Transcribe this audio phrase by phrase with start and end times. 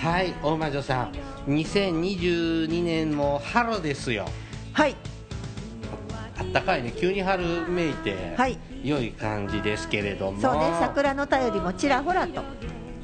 [0.00, 1.12] はい大魔女さん。
[1.46, 4.24] 2022年も春ですよ。
[4.72, 4.96] はい。
[6.38, 6.90] あったかいね。
[6.98, 8.58] 急に春めいて、はい。
[8.82, 10.40] 良い感じですけれども。
[10.40, 10.72] そうね。
[10.80, 12.42] 桜の便りもちらほらと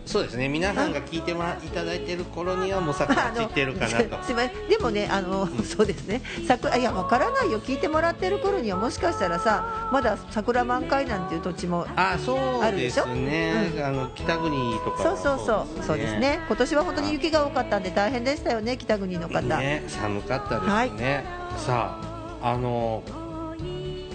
[0.07, 0.49] そうですね。
[0.49, 4.23] 皆さんが聞いてもらいただいてる頃にはもう桜散ってるかなと。
[4.25, 4.69] すいません。
[4.69, 6.23] でもねあの、そうですね。
[6.47, 7.61] 桜いやわからないよ。
[7.61, 13.07] 聞いてもらってる頃にはもしかしたらさまだ桜満開なんていう土地もあそうであるですしょ？
[13.07, 13.85] ね、うん。
[13.85, 15.97] あの北国とかはそうそうそうそう。
[15.97, 16.39] ですね。
[16.47, 18.77] 今年は本当に雪が多かったんで大変でしたよね。
[18.77, 19.83] 北国の方、ね。
[19.89, 21.25] 寒かったですね、
[21.57, 21.99] さ
[22.41, 23.03] ああの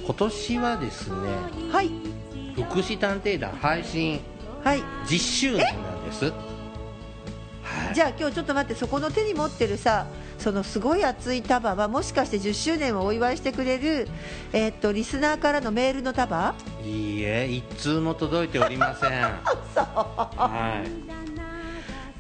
[0.06, 1.16] 今年はですね
[1.72, 1.92] はい。
[2.56, 4.22] 福祉探偵団配信
[4.64, 4.84] はい。
[5.08, 5.66] 10周年
[6.20, 6.34] です。
[7.64, 7.96] はい。
[7.96, 14.08] じゃあ今日ちょっと待ってそこの手に持ってるさそのすごい熱い束はもしかして10周年をお祝いしてくれる、
[14.54, 16.54] えーっとリスナーからのメールの束？
[16.84, 19.12] いいえ一通も届いておりません。
[19.76, 21.12] はい。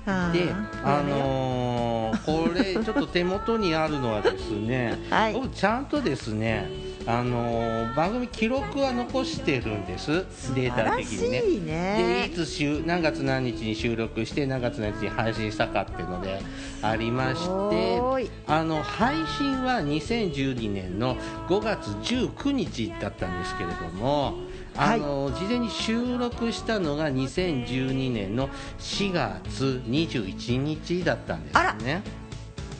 [0.05, 0.47] あー。
[0.47, 5.33] で、あのーこれちょっと手元にあるのはですね、はい。
[5.33, 6.69] 僕ちゃんとですね、
[7.05, 10.25] あのー番組記録は残してるんです。
[10.55, 11.43] データ的にね。
[11.43, 12.27] いね。
[12.27, 16.39] でいつ週何月何日に収録して何月何日に配信したかっていうので
[16.81, 18.01] ありまして
[18.47, 21.15] あの配信は2012年の
[21.47, 24.35] 5月19日だったんですけれども
[24.77, 28.47] あの、事前に収録したのが2012年の
[28.79, 32.01] 4月21日だったんですね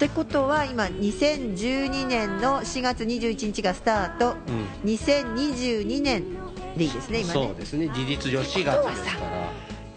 [0.01, 4.89] ってことは今2012年の4月21日がスタート、うん。
[4.89, 6.23] 2022年
[6.75, 7.88] でいいですね今そうねですね。
[7.89, 9.51] 事実上4月ですから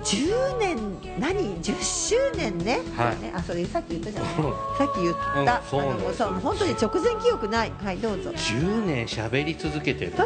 [0.04, 0.76] 10年
[1.18, 3.20] 何？10周年ね,、はい。
[3.22, 4.34] ねあそれさっき言ったじゃない。
[4.34, 4.42] うん。
[4.76, 5.16] さっき言っ
[5.46, 7.72] た、うんそうそう本当に直前記憶ない。
[7.82, 8.30] はいどうぞ。
[8.30, 10.12] 10年喋り続けてる。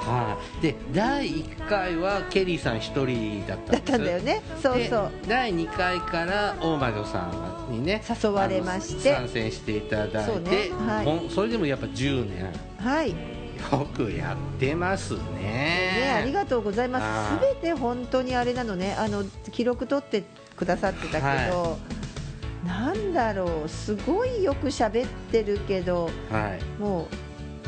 [0.00, 0.62] はい。
[0.62, 3.72] で第1回はケリーさん1人だったんです。
[3.72, 4.42] だったんだよね。
[4.62, 5.10] そうでそう。
[5.26, 7.30] 第2回から大魔女さ
[7.70, 9.14] んにね誘われまして。
[9.14, 10.70] 参戦していただいてそうね。
[10.86, 11.30] はい。
[11.34, 12.52] それでもやっぱ10年。
[12.78, 13.39] はい
[13.72, 15.20] よくやってますね。
[15.40, 17.00] ね、ありがとうございま
[17.30, 17.36] す。
[17.36, 20.24] すべて本当にあれなのね、あの記録取って
[20.56, 21.78] くださってたけど、
[22.66, 26.80] なんだろう、すごいよく喋ってるけど、はい。
[26.80, 27.06] もう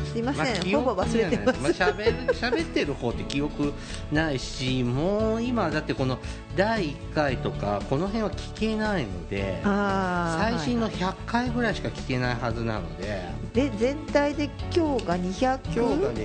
[0.05, 1.59] すいません、記憶ほぼ忘れてます。
[1.61, 3.73] まあ、喋る 喋ってる方って記憶
[4.11, 6.19] ないしもう今だってこの
[6.55, 13.23] 第1回とかこの辺は聞けないので最新のはい100回ぐらいしか聞けないはずなので。
[13.53, 16.23] で全体で今日が200今日がね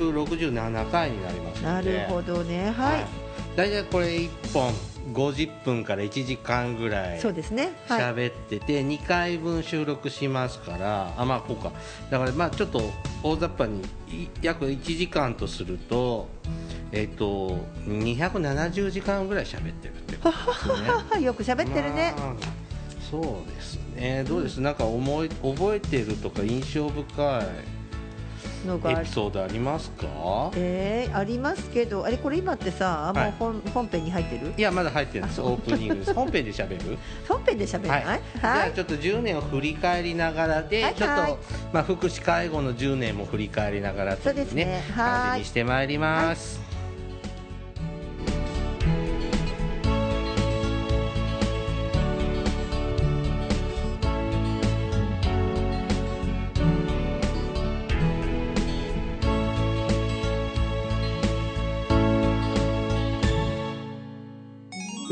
[0.00, 3.06] 267回になりますなるほどね、はい、
[3.56, 4.72] 大体これ1本
[5.18, 11.72] 50分から1時間ぐらいそうですね、はい、喋ってて2回分収録しますからあまあこうか。
[12.10, 12.80] だからまあちょっと
[13.22, 16.28] 大雑把にい約1時間とすると
[16.92, 21.20] えっ、と270時間ぐらい喋ってるってことですね。
[21.26, 22.34] よく喋ってるね、まあ
[23.10, 24.24] そうですね。
[24.24, 24.60] どうです？
[24.60, 27.77] なんか思い覚えてるとか印象深い
[28.66, 28.92] のが。
[29.00, 30.50] エピソードありますか？
[30.56, 33.30] えー、ありますけど、あれこれ今ってさ、もはい。
[33.30, 34.52] う本本編に入ってる？
[34.56, 35.40] いやまだ入ってるんです。
[35.40, 36.14] オープニングです。
[36.14, 36.98] 本編で喋る？
[37.28, 38.04] 本編で喋らない？
[38.04, 41.36] はい、じゃあちょっと10年を振り返りながらで、はいちょっと、はい。
[41.72, 44.82] まあ、福祉介護の10年も振り返りながらというそうですね。
[44.94, 45.04] はい。
[45.04, 46.67] 感じにしてまいります。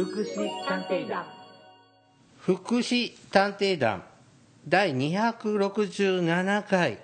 [0.07, 1.25] 福祉探偵団。
[2.39, 4.05] 福祉探偵団。
[4.67, 6.99] 第267回。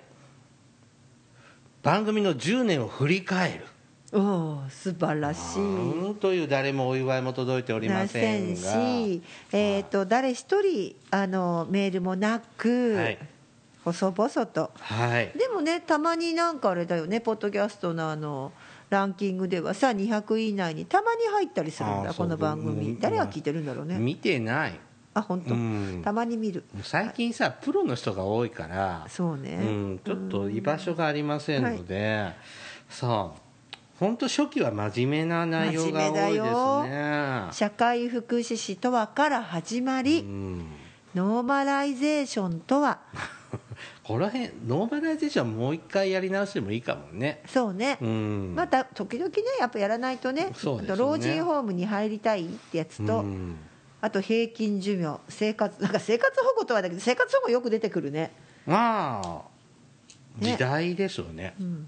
[1.81, 3.65] 番組の10年を振り返る。
[4.17, 5.59] おお、素晴らしい。
[5.59, 8.61] うんという誰もお祝いも届いておりませんが。
[8.61, 9.21] し、
[9.51, 13.17] えっ、と誰一人あのメールもなく、はい。
[13.83, 14.71] 細々と。
[14.79, 15.37] はい。
[15.37, 18.53] でもねたまになんかあれだよねポッドキャストのあの
[18.93, 22.97] ランキングではさ200位以内にたまに入ったりするんだこの番うん組。
[22.99, 23.97] 誰が聞いてるんだろうね。
[23.97, 24.79] 見てない。
[25.15, 26.01] あ本当、うん。
[26.03, 26.63] たまに見る。
[26.83, 32.31] 最近さプロの人が多いからそうね、うん、ちょっと居場所がありませんので、
[32.87, 33.43] さあ
[33.99, 37.47] 本当初期は真面目な内容が多いですね。
[37.51, 40.65] 社会福祉士とはから始まり、うん。
[41.15, 42.99] ノーマライゼーションとは
[44.03, 47.41] この辺ノーマライゼーションもう一回やり直してもいいかもね。
[47.47, 48.53] そうね、うん。
[48.55, 50.97] また時々ねやっぱやらないとねそうですね。
[50.97, 53.55] 老人ホームに入りたいってやつと、うん。
[54.01, 58.31] あと平均寿命生活 なんか生活保護とはだけど生活保護よく出てくるね。
[58.65, 59.41] まあ
[60.43, 60.51] ね。
[60.51, 61.55] 時代でしょうね。
[61.59, 61.87] うん。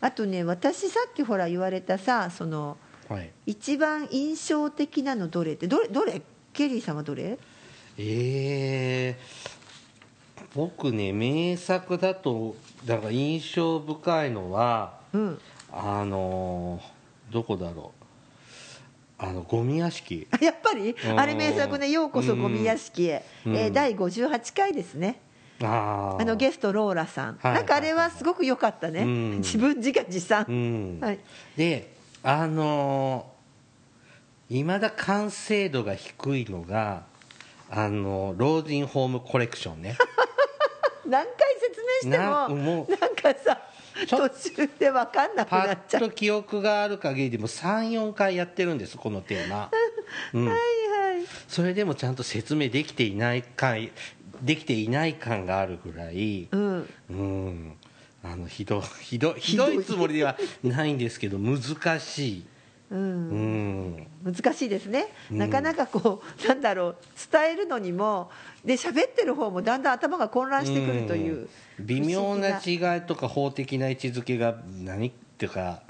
[0.00, 2.76] あとね私さっきほら言われたさその
[3.08, 3.30] はい。
[3.46, 6.20] 一番印象的なのどれってどれどれ？
[6.52, 7.38] ケリーさんはどれ？
[7.96, 9.57] えー、
[10.54, 15.40] 僕ね名作だとだから印象深いのはうん。
[15.72, 16.98] あのー
[17.32, 18.04] どこだろう。
[19.18, 20.26] あのゴミ屋敷。
[20.40, 20.96] やっぱり？
[21.10, 21.20] うん。
[21.20, 23.56] あれ名作ね「ようこそゴミ屋敷へ」うん。
[23.56, 25.20] えー第58回ですね。
[25.60, 26.22] あー。
[26.22, 29.30] あのゲストローラさん、はいなんかあれはすごく良かったね、うん。
[29.38, 31.00] 自分自画自賛、うん。
[31.00, 31.18] はい、
[31.56, 31.92] で
[32.22, 33.26] あの
[34.48, 37.02] いまだ完成度が低いのが
[37.70, 39.96] あの老人ホームコレクションね
[41.08, 43.58] 何回説明してなもなんかさ
[44.08, 46.02] 途中で分かんなくパなっちゃう。
[46.02, 49.70] ッと記憶がある限りでも34回やってるんですこのテーマ、
[50.32, 51.26] うん、はいはい。
[51.48, 53.90] それでもちゃんと説明できていない回
[54.42, 56.48] できていない感があるぐらい。
[56.52, 56.94] うん。
[57.10, 57.76] うん。
[58.22, 61.60] あのひどひどひどいつもりではないんですけど難
[62.00, 62.46] しい、
[62.90, 63.96] う、うん。
[63.96, 65.38] ん、難しいですね、うん。
[65.38, 66.96] なかなかこう なんだろう
[67.30, 68.30] 伝えるのにも
[68.64, 71.48] で喋ってる方もだんだん頭が混乱してくるという、
[71.78, 71.86] うん。
[71.86, 75.82] 微妙な違いとか法的な位置づけが何っていうか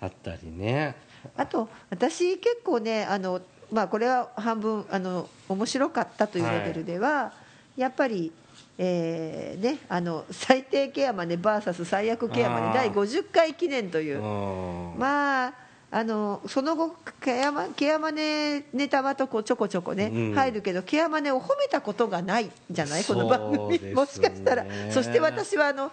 [0.00, 0.94] あったりね。
[1.36, 3.40] あと私結構ねあの、
[3.72, 7.32] まあ、これは半分あの面白かったというレベルでは、
[7.76, 8.30] やっぱり、
[8.78, 14.18] えーね、あの最低ケアマネ VS 最悪ケアマネ第50回記念という。
[14.18, 14.96] う。
[14.96, 14.98] ん。
[14.98, 15.63] まあ
[15.96, 20.34] あのその後ケアマケアマネネタはとこちょこちょこね、うん。
[20.34, 23.04] 入るけどケアマネを褒めたことがないじゃない？
[23.04, 24.66] この番組、ね もしかしたら。
[24.90, 25.92] そして私はあの、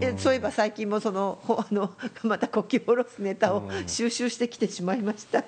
[0.00, 0.18] えうん。
[0.18, 1.90] そういえば最近もそのほ あの
[2.22, 3.88] また呼吸を下ろすネタをうん。
[3.88, 5.42] 収集してきてしまいました。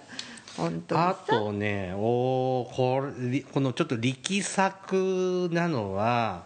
[0.56, 1.00] 本当に。
[1.00, 6.42] あさとねおーこれこのちょっと力作なのは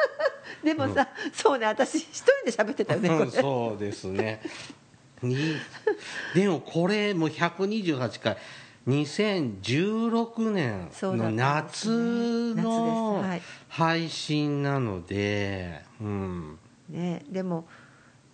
[0.65, 3.21] でもさ、そうね私一人で喋ってたよねこれ。
[3.23, 4.41] うんそうですね。
[5.23, 5.37] に
[6.35, 8.37] でもこれもう128回。
[8.89, 12.63] 2016年の夏ね。
[12.63, 12.67] の夏です。
[13.29, 13.43] はい。
[13.69, 16.59] 配信なので、うん、
[16.89, 17.67] ね、でも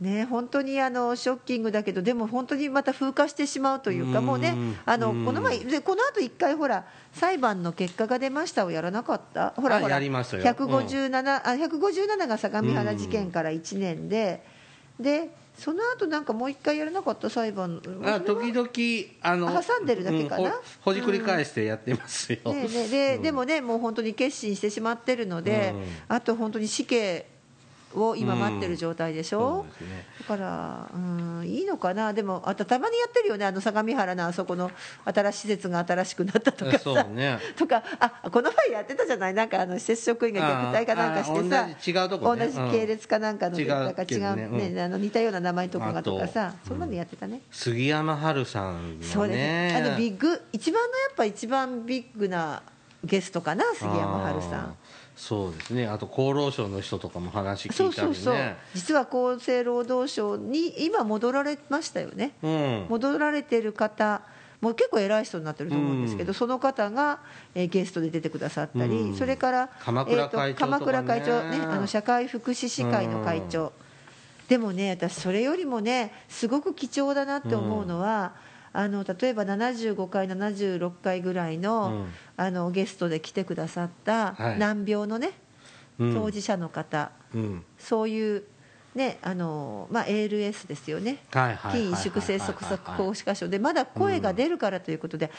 [0.01, 4.27] ね本当にあのショッキングだけどでも本当にまた風化してしまうというかうん。
[4.27, 4.55] もうね
[4.85, 5.25] あのうん。
[5.25, 9.55] この前でこの後一回ほら裁判の結果が出ましたをやらなかった？
[9.57, 10.43] ほらあほらやりましたよ。
[10.45, 14.45] 157、あ157が相模原事件から1年で、
[15.01, 17.31] でその後なんかもう一回やらなかった？
[17.31, 17.81] 裁判。
[18.05, 18.69] あ時々
[19.23, 20.45] あのあ挟んでるだけかな？
[20.45, 23.23] うんほほじくり返してやってますよ、ねねでうん。
[23.23, 25.85] でもねもう本当に決心してしまってるので、うん。
[26.09, 27.25] あと本当に死刑
[27.95, 34.71] を今待ってる状態でしょ、そうですねだから、うん、いいのかな、でも、あとたまにやってるよね、あの相模原のあそこの
[35.05, 37.39] 新しい施設が新しくなったとかさ、そうね。
[37.57, 42.47] とか、あこの前やってたじゃない、なんかあの施設職員が虐待かなんかしてさあ、同じ違うとこね。
[42.47, 47.41] 同じ系列かなんかの、うんなんか違違うねねあの似たような名前のとこがとかさそんなのやってたね。
[47.51, 49.37] 杉山春さんそうです。
[49.37, 49.77] のねね。
[49.77, 52.63] あのビッグ一番のやっぱ一番ビッグな
[53.05, 54.77] ゲストかな杉山春さん。
[55.17, 55.87] そうですね。
[55.87, 58.13] あと厚労省の人とかも話そ聞いたりね。
[58.13, 58.57] うそうそう。
[58.75, 62.33] 実は厚生労働省に今戻られましたよね。
[62.43, 62.87] うん。
[62.91, 64.21] 戻られてる方
[64.61, 66.35] もう結構偉い人になってると思うんですけど、うん。
[66.35, 67.21] その方が、
[67.55, 69.17] えーゲストで出てくださったり、うん。
[69.17, 70.55] それから鎌倉会長とかね。
[70.55, 73.73] 鎌倉会長ねあの社会福祉士会の会長、
[74.49, 78.35] でもね私それよりもねすごく貴重だなって思うのは、
[78.77, 82.07] あの例えば75回76回ぐらいの,、うん。
[82.37, 84.59] あのゲストで来てくださったはい。
[84.59, 85.33] 難病のね、
[85.99, 86.15] うん。
[86.15, 87.65] 当事者の方うん。
[87.79, 88.45] そういう
[88.95, 91.19] ねあの、まあ、ALS ですよね。
[91.31, 95.31] 筋萎縮性側索硬視箇所でまだ声が出るからということで、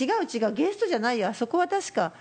[0.00, 1.28] 違う違うゲストじゃないよ。
[1.28, 2.12] あそこは確か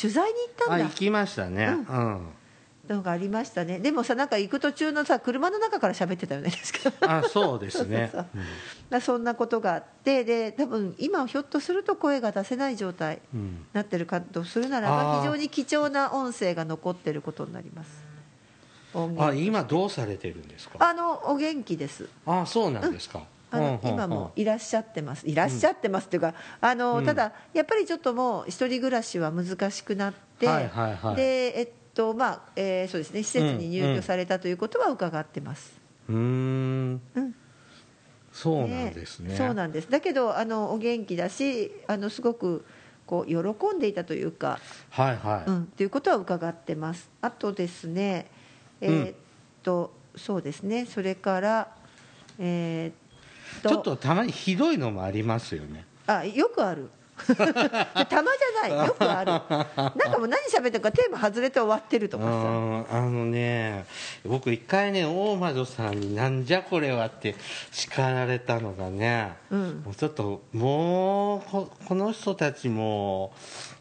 [0.00, 0.84] 取材に行ったんだ。
[0.84, 1.76] あ行きましたね。
[1.88, 2.28] ううん
[2.94, 3.78] のがありましたね。
[3.78, 6.52] でもさなんか行く途中のさ車の中から喋ってたよね
[7.02, 8.10] あそうですね。
[8.90, 9.24] そうそん。
[9.24, 13.40] なことがあってで多分今ひょっとすると声が出せない状態うん。
[13.40, 15.20] うんになってるかとするならばあー。
[15.20, 18.10] 非常に貴重な音声が残ってることになります。
[18.92, 20.76] あ今どうされてるんですか？
[20.80, 22.08] あのお元気です。
[22.26, 23.22] あそうなんですか。
[23.52, 23.86] あのうんうんう。
[23.86, 25.26] ん今もいらっしゃってます。
[25.28, 27.06] いらっしゃってますっていうかあの、うん。
[27.06, 30.46] ただやっぱりちょっともう一人暮らしは難しくなって、
[31.14, 31.68] でえっ
[32.00, 35.78] とまあ、えーそうですね施設に入居されたということは伺ってます、
[36.08, 37.00] うーん。
[37.14, 37.34] うん。
[38.32, 39.34] そうなんですね。
[39.36, 39.90] そうなんです。
[39.90, 42.64] だけどあのお元気だしあのすごく
[43.04, 47.10] こう喜んでいたというか、はいはい、うん、ということは伺ってます。
[47.20, 48.30] あとですね
[48.80, 49.14] えーっ
[49.62, 50.86] と、そうですね。
[50.86, 51.68] それから
[52.38, 53.68] えーっと。
[53.68, 55.84] ちょっとたまにひどいのもありますよね。
[56.06, 56.88] あよくある
[57.34, 59.30] たまじゃないよくある。
[59.30, 62.32] なんかもう何喋ってるかテーマ外れて終わってるとうかさ。
[62.32, 63.84] んあのね
[64.24, 67.34] 僕一回ね大魔女さんに「なんじゃこれは」って
[67.70, 69.82] 叱られたのがね、うん。
[69.84, 73.32] もうちょっともうここの人たちも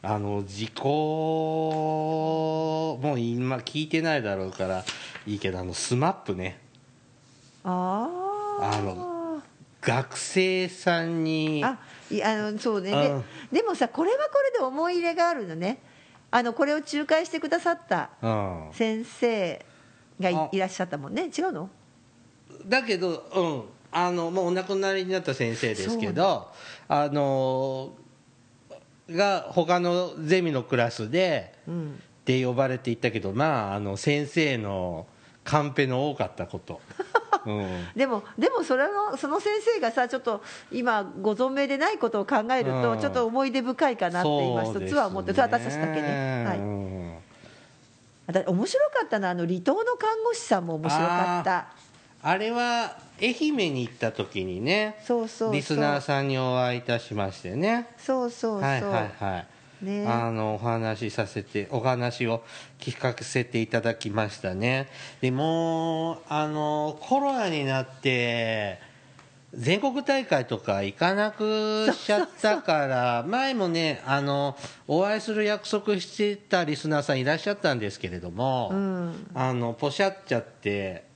[0.02, 0.90] あの時効
[3.02, 4.84] もう今聞いてないだろうから
[5.26, 6.60] いいけどあのスマップね。
[7.64, 8.10] あ
[8.62, 9.42] ああの
[9.82, 11.78] 学生さんにあ
[12.12, 12.92] いやあのそうね。
[12.92, 13.24] でうん。
[13.52, 15.80] でもさこれはこれで思い入れがあるのね。
[16.32, 18.70] あのこれを仲介してくださったうん。
[18.72, 19.66] 先生
[20.20, 21.24] がいらっしゃったもんね。
[21.26, 21.70] 違うの？
[22.66, 26.52] だけど、うん、あのもうお亡くなりになった先生ですけど
[26.88, 27.92] あの
[29.10, 32.00] が他のゼミのクラスでうん。
[32.20, 35.08] って呼ばれていったけどまああの先生の
[35.44, 37.06] カンペの多かったこと、うん、
[37.96, 43.00] でもでもそれのその先生がさちょっと今ご存命でないことを考えると、うん。
[43.00, 46.54] ちょっと思い出深いかなって今一つは思って、私たちだけね、は
[48.42, 48.46] い。
[48.46, 51.68] 面白かったのはあの離島の看護師さんも面白かった。
[52.22, 55.54] あれは愛媛に行った時にねそうそうそう。
[55.54, 57.88] リスナーさんにお会いいたしましてね。
[57.98, 59.48] そうそうそう、はいはいはい
[59.82, 60.06] ね。
[60.08, 62.44] あのお話しさせてお話を
[62.80, 64.88] 聞かせていただきましたね。
[65.22, 68.80] でもうあのコロナになって
[69.54, 74.56] 全国大会とか行かなくしちゃったから前もねあの
[74.88, 79.32] お会いする約束してたリスナーさんいらっしゃったんですけれども、うん。
[79.34, 81.10] あのポシャっちゃって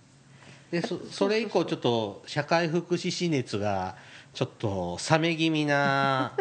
[0.71, 3.95] でそそれ以降ちょっと社会福祉士熱が
[4.33, 6.33] ちょっと冷め気味な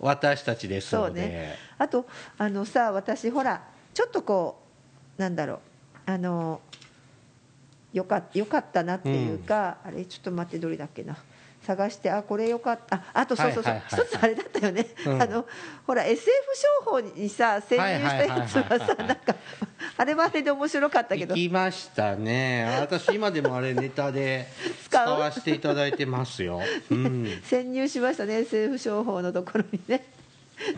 [0.00, 1.56] 私たちですので、そうね。
[1.78, 2.06] あと
[2.38, 4.58] あのさ私ほらちょっとこ
[5.18, 5.58] うなんだろう
[6.06, 6.60] あの
[7.92, 11.16] よかよかったなっていうか、あれちょっと待ってどれだっけな
[11.70, 12.96] 探してあこれよかった。
[12.96, 15.22] ああとそうそうそう、一つあれだったよね、うん。
[15.22, 15.46] あの
[15.86, 16.26] ほら SF
[16.84, 19.34] 商法にさ潜入したやつはさなんか
[19.96, 21.34] あれはあれで面白かったけど。
[21.34, 22.78] 行きましたね。
[22.80, 24.48] 私今でもあれネタで
[24.84, 26.60] 使わせていただいてますよ、
[26.90, 26.94] う？
[26.94, 30.04] ん、潜入しましたね SF 商法のところにね、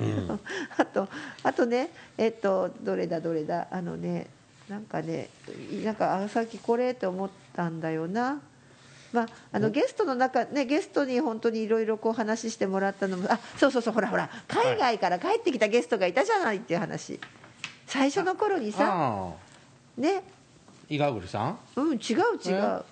[0.76, 1.08] あと
[1.42, 3.68] あとねえっとどれだどれだ？
[3.70, 4.26] あのね
[4.68, 5.30] なんかね
[5.84, 8.40] なんかあさっきこれって思ったんだよな
[9.12, 17.20] まあ、あのゲストの中、ね、ゲストに本当にいろいろこう話してもらったのもあそうそうそうほらほら海外から帰ってきたゲストがいたじゃないっていう話。
[17.86, 19.34] 最初の頃にさ
[19.98, 20.22] ね。
[20.88, 21.58] 伊賀栗さん？
[21.76, 21.98] うん違う
[22.42, 22.84] 違う。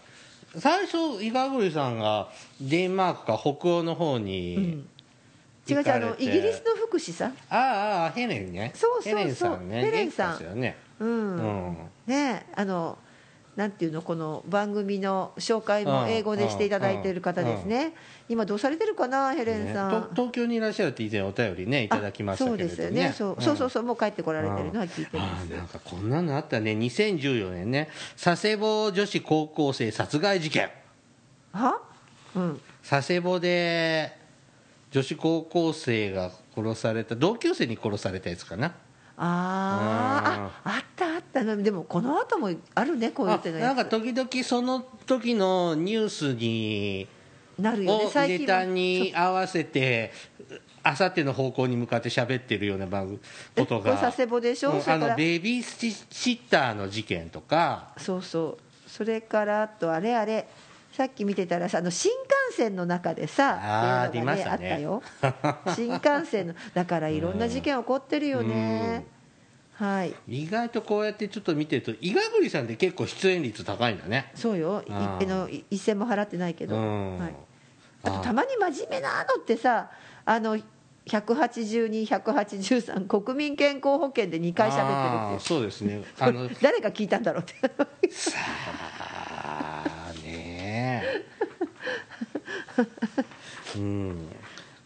[0.58, 2.28] 最初伊賀栗さんが
[2.60, 4.84] デンマークか北欧の方に
[5.66, 7.30] 違う違うあのイギリスの福祉さん？
[7.48, 8.72] ああああヘレンね。
[8.74, 9.18] そうそうそう。
[9.18, 9.84] ヘレンさんね。
[9.84, 10.38] ヘレンさん。
[10.38, 10.76] 元気ですよね。
[10.98, 11.76] うん、うん。
[12.06, 12.98] ねあの
[13.56, 17.94] なんていうのこの番組の紹介も英語でしていただいている方ですね、
[18.28, 20.00] 今どうされてるかなヘレンさん、ね。
[20.00, 22.70] と東京にいらっしゃるって以前お便りねいただきましたけれどね。
[22.72, 23.36] あそうですよね。
[23.36, 26.72] そう,、そうそうそうもう帰ってこられてるのは聞いてまあすーなんかこんなのあったね。
[26.72, 27.88] 2014年ね
[28.22, 30.70] 佐世保女子高校生殺害事件。
[31.52, 31.80] は？
[32.36, 32.60] うん。
[32.88, 34.16] 佐世保で
[34.90, 38.74] 女子高校生が殺された同級生に殺されたやつかな
[39.22, 41.44] あーああったあった。
[41.44, 47.06] でもこの後もあるねこういうあてのなんか時々その時のニュースに
[47.58, 50.10] なるよねを最近ネタに合わせて
[50.82, 53.18] あさっての方向に向かって喋ってるような番組
[53.54, 53.96] ことが。
[53.98, 54.72] 佐世保でしょ？
[54.72, 57.92] うんあのベビーシッターの事件とか。
[57.98, 58.88] そうそう。
[58.88, 60.48] それからあとあれあれ
[61.00, 64.70] さっき見てたらさあの新幹線の中でさっていうのが出ましたね。
[64.70, 65.02] あったよ。
[65.74, 69.06] 新幹線のだからいろんな事件起こってるよね、
[69.72, 70.14] はい。
[70.28, 74.30] 意外とこうやってちょっと見てると伊賀栗さんって結構出演率高いんだね。
[74.34, 74.82] そうよ。
[74.86, 77.18] いあのい一銭も払ってないけど、うん。
[77.18, 77.34] はい、
[78.02, 79.90] あとたまに真面目なのってさ
[80.26, 80.58] あの
[81.06, 86.02] 182、183国民健康保険で2回喋ってるってそうですね。
[86.60, 88.10] 誰が聞いたんだろうって。
[88.10, 88.99] さあ
[93.76, 94.28] うん。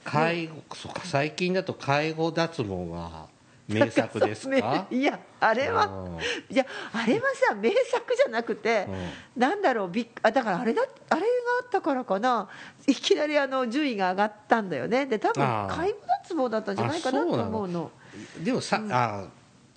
[0.04, 3.26] 介護そうか最近だと介護脱毛が
[3.66, 4.86] 名作ですか？
[4.92, 6.18] いやあれはうん。
[6.50, 8.86] いやあれはさ名作じゃなくて、
[9.36, 11.26] なんだろうびっあだからあれだあれが
[11.62, 12.48] あったからかな。
[12.86, 15.06] いきなりあの順位が上がったんだよね。
[15.06, 17.90] で多分介護脱毛だったんじゃないかなと思うの。
[18.40, 19.24] でもさ、あ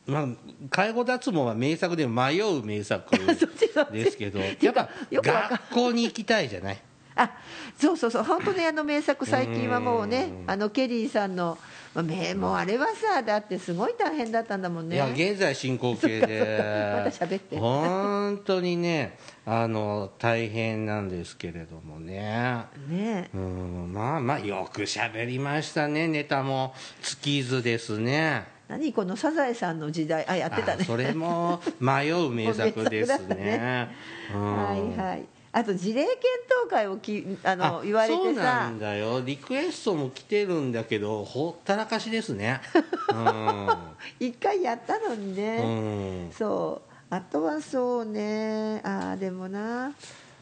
[0.07, 0.27] まあ
[0.69, 3.11] 介護脱毛は名作でも迷う名作
[3.91, 6.81] ですけどやっぱ学校に行きたいじゃない？
[7.19, 7.31] あ
[7.79, 8.23] そうそうそう。
[8.23, 10.51] 本当ねあの名作最近はもうねうん。
[10.51, 11.57] あのケリーさんの
[11.95, 14.97] まあめもうあれはさだってすごい大変だったんだもんね。
[14.97, 16.27] いや現在進行形で。
[17.03, 17.57] また喋って。
[17.57, 22.65] 本当にねあの大変なんですけれどもね。
[22.87, 23.29] ね。
[23.33, 26.75] うんまあまあよく喋りましたねネタも。
[27.01, 30.27] 尽きずですね何このサザエさんの時代？
[30.27, 30.79] あやってたね。
[30.81, 33.89] あそれも迷う名作です名作だったね。
[34.33, 34.57] うん。
[34.57, 35.25] はいはい。
[35.53, 36.19] あと事例検
[36.65, 39.21] 討会をきあのあ言われそうなてさんだよ。
[39.21, 42.61] リクエストも来てるんだけどほったらかしですね。
[44.19, 46.93] 一回やったのにうね、ん、うん、そう。
[47.09, 48.81] あとはそうね。
[48.83, 49.93] ああでもな。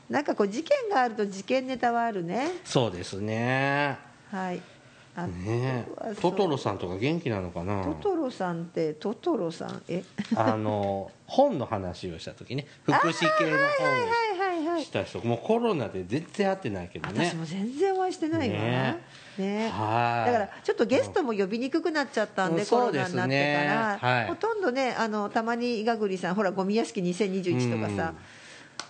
[0.09, 2.49] なんかこう事件があると事件ネタはあるね。
[2.63, 3.97] そうですね。
[4.31, 4.57] はい。
[4.57, 4.74] あ
[5.27, 5.87] ね
[6.21, 7.83] トトロさんとか元気なのかな？
[7.83, 9.81] トトロさんってトトロさん？
[9.87, 10.03] え？
[10.35, 12.67] あの本の話をした時ね。
[12.83, 13.71] 福祉系のはいはい
[14.37, 17.25] 本をはいした人もうコロナで全然会ってないけどね。
[17.27, 18.55] 私も全然お会いしてないわ。
[18.55, 19.01] ね
[19.37, 20.31] ねはい。
[20.31, 24.27] だからちょっとゲストも呼びにくくなっちゃったんで、うんコロナになってから、ねはい。
[24.27, 28.13] ほとんどねあのたまに伊賀栗さんほら「ゴミ屋敷2021」とかさ、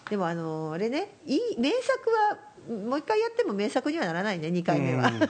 [0.09, 2.37] でもあのあれねいい名作は
[2.89, 5.17] もう一回やっても名作にはならないね2回目は、うん。
[5.17, 5.29] 1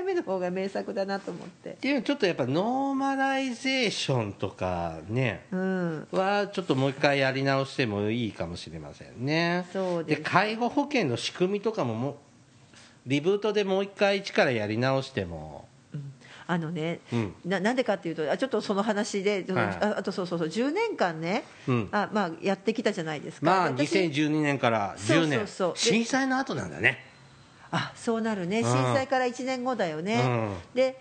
[0.00, 1.70] 回目の方が名作だなと思って。
[1.70, 6.08] っていうのはちょっとやっぱノーマライゼーションとかねうん。
[6.10, 9.66] はちょっともう一回やり直してもいいかもしれませんね。
[9.72, 10.22] そうです。
[10.22, 12.14] 介護保険の仕組みとかももう
[13.06, 15.68] リブートでもう一回一からやり直しても。
[16.46, 17.34] あのね、うん。
[17.44, 19.64] ななんでかっていうとあちょっとその話で、はい。
[19.66, 21.88] ああとそうそうそう10年間ね、うん。
[21.92, 23.46] あまあ、やってきたじゃないですか。
[23.46, 25.38] まあで私2012年から10年。
[25.40, 25.72] そうそうそう。
[25.74, 27.09] で震災の後なんだね
[27.72, 28.60] あそうなるね。
[28.60, 28.70] うん。
[28.70, 30.56] 震災から1年後だよね、うん。
[30.74, 31.00] で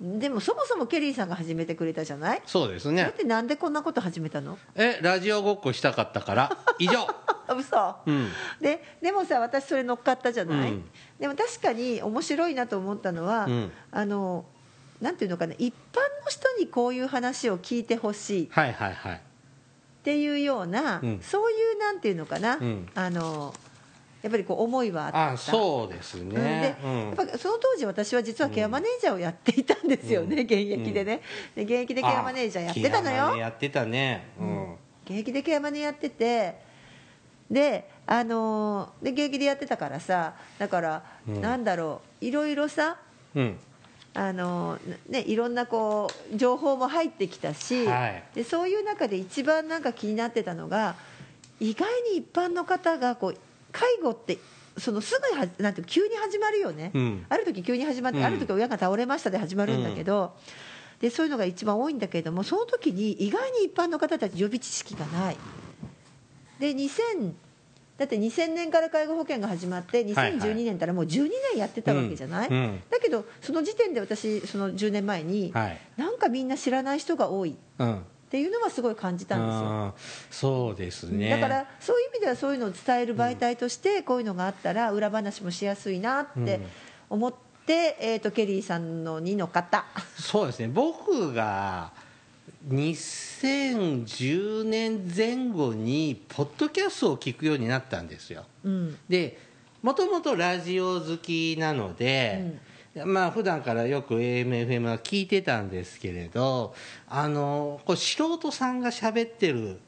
[0.00, 2.42] でもそもそもケリーさんが始めてくれたじゃない？
[2.46, 4.58] そうですだっねてなんでこんなこと始めたの？
[4.74, 6.58] えラジオごっこしたかったから。
[6.78, 7.06] 以上。
[7.46, 8.28] あ 嘘、うん。
[8.60, 10.90] ででもさ私それ乗っかったじゃない、うん。
[11.20, 13.72] でも確かに面白いなと思ったのは、うん。
[13.92, 14.44] あの
[15.00, 15.54] なんていうのかな？
[15.58, 18.48] 一般の人にこういう話を聞いてほしい。
[18.50, 19.14] はいはいはい。
[19.14, 19.18] っ
[20.04, 21.20] ていうような、うん。
[21.22, 22.88] そういうなんていうのかな、うん。
[22.94, 23.54] あの
[24.24, 25.32] やっぱりこう思いはあった。
[25.32, 27.06] あそうですうんねで、うん。
[27.08, 30.40] やっぱその当時私は実はケアマネージャーをやっていたんですよね、うん。
[30.44, 31.20] 現役でね。
[31.54, 34.26] で現役でケアマネージャーやってたのあケアマネよやってたね。
[34.40, 34.72] うん。
[35.04, 36.58] 現役でケアマネやってて
[37.50, 41.42] であのーで現役でやってたからさだから、うん。
[41.42, 42.96] なんだろういろいろさ
[43.34, 43.58] うん。
[44.14, 48.24] あのね、いろんなこう情報も入ってきたし、はい。
[48.34, 50.94] でそういう中で一番なんか気になってたのが
[51.60, 53.36] 意外に一般の方がこう
[53.74, 54.38] 介護って
[54.78, 57.26] そのすぐにはなんて急に始まるよね、うん。
[57.28, 58.24] ある時急に始まって、うん。
[58.24, 60.32] ある時親が倒れましたで始まるんだけど、
[61.00, 65.36] でそういうのが一番多いんだけれどもその時に意外に一般の方たち予備知識がない。
[66.60, 67.32] で2000
[67.98, 70.38] だって2000年から介護保険が始まってはいはい。
[70.38, 72.82] 2012年からもう12年やってたわけじゃない、うんうん。
[72.90, 75.78] だけどその時点で私その10年前に、はい。
[75.96, 77.50] なんかみんな知らない人が多い。
[77.50, 79.94] っうんていうのはすごい感じたんですよ、
[80.28, 81.30] そうですね。
[81.30, 86.58] だからそういう意味ではそういうのを伝える媒体としてこういうのがあったら裏話もしやすいなって
[87.08, 87.32] 思っ
[87.64, 89.84] て、えー、とケリーさんのにの方。
[90.18, 90.66] そうですね。
[90.66, 91.92] 僕が
[92.68, 98.46] 2010年前後にポッドキャストを聞くようになったんですよ。
[98.64, 98.98] うん。
[99.08, 99.38] で
[99.80, 102.58] もともとラジオ好きなので、
[103.04, 106.74] まあ普段からよく AMFM は聞いてたんですけれど
[107.08, 109.80] あのこう素人さんが喋ってる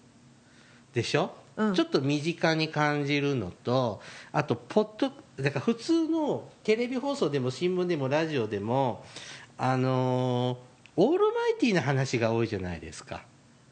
[0.92, 1.74] でしょ、うん。
[1.74, 4.00] ちょっと身近に感じるのと
[4.32, 9.04] あとポッドだから普通のテレビ放送でも新聞でもラジオでも
[9.58, 10.58] あの
[10.96, 13.22] オールマイティーな話が多いじゃないですか。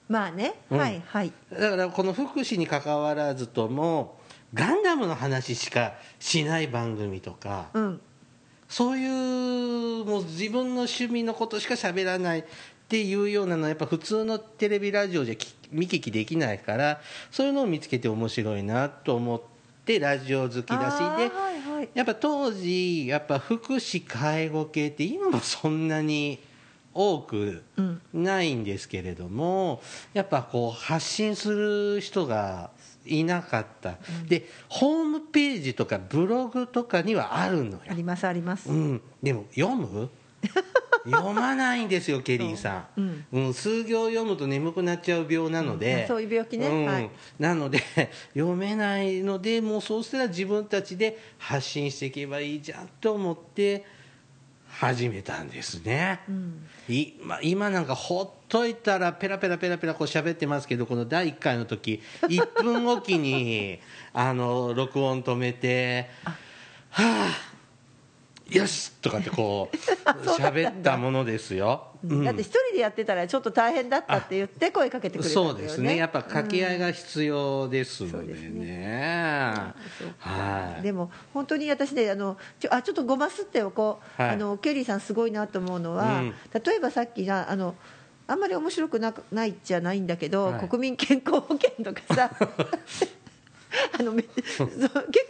[0.09, 0.79] まあね、うん。
[0.79, 1.33] はいはい。
[1.51, 4.18] だからこの福祉に関わらずとも
[4.53, 8.01] ガンダムの話しかしない番組とかうん
[8.68, 12.44] そういうもう自分の趣味のことしか喋らないっ
[12.88, 17.00] ていうようなのはやっぱ普通のテレビラジオじゃき見聞きできないから
[17.31, 19.40] そういうのを見つけて面白いなと思っ
[19.85, 26.38] てラジオ好きだしでやっぱ当時やっぱ福祉介護系って今もそんなに
[26.92, 28.00] 多くうん。
[28.12, 32.70] ないんですけれどもやっぱこう発信する人が
[33.07, 37.81] いなかった、でホームページとかブログとかにはあるのよ。
[37.88, 40.11] ありますあります、うん、でも読む？
[41.05, 43.25] 読まないんですよケリーさん、うん。
[43.33, 43.55] うん。
[43.55, 46.09] 数行読むと眠くなっちゃう病なので、うん。
[46.09, 46.67] そういう病気ね。
[46.67, 46.87] うん。
[46.87, 47.11] はい。
[47.38, 47.83] なので
[48.33, 53.85] 読めないのでもうそうしたら自分たちで発信していけばいいじゃんと思って
[54.78, 56.66] 始めたんですね、うん。
[56.88, 63.78] いま今なんかほっといたらペラペラペラペラこう喋ってますけどこの第1回の時 1分おきに
[64.12, 66.10] あの録音止めて
[66.90, 67.54] 「はあ
[68.50, 69.76] よし!」とかってこう
[70.28, 71.88] 喋ったものですよ。
[72.04, 72.24] うん。
[72.24, 75.35] だって一人でやってたらちょっと大変だったって言って声かけてくれたね。
[75.35, 75.96] そうですね。
[75.96, 79.54] やっぱ掛け合いが必要ですのでそうですね,、
[80.18, 80.83] はい。
[80.83, 84.30] でも本当に私ねあのちょあちょっとごますっておこう、はい。
[84.33, 86.35] あのケリーさんすごいなと思うのは、うん。
[86.52, 87.74] 例えばさっきがあの
[88.26, 90.68] あんまり面白くなくないじゃないんだけど、はい。
[90.68, 92.30] 国民健康保険とかさ
[93.98, 94.30] あの 結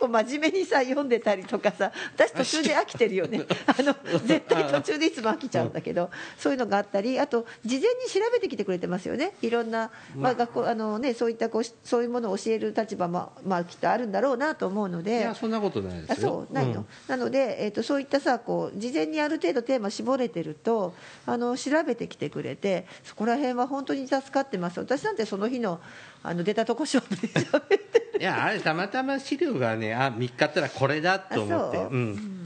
[0.01, 3.45] 構真面目にさ読んでたりとかさ私途中で飽きてるよね。
[3.67, 9.35] あの 絶対途中でいつも飽きちゃうんだけどそういうのがあったりあと事前に調べてきてくれてますよね。
[9.43, 10.35] いろんな、まあ。
[10.35, 15.19] 学校あのね、そういったこうそういうものを教える立場も、まあ、きっとあるんだろうなと思うので。
[15.19, 16.29] いやそんなことないであすよ。
[16.29, 16.87] そうないの、うん。
[17.09, 20.95] なので、えー、とそういったさこう事前にある程度テーマ絞れてると
[21.27, 24.81] あの調べてきてくれてそこら辺は本当に助かってます。
[24.81, 25.81] 私なんてその日の
[26.25, 27.85] あの出たとこ勝負で喋って。
[28.19, 31.77] いやあれたまたま資料がねあ見っかったらこれだと思って。
[31.77, 31.91] あそう。
[31.93, 32.45] うん。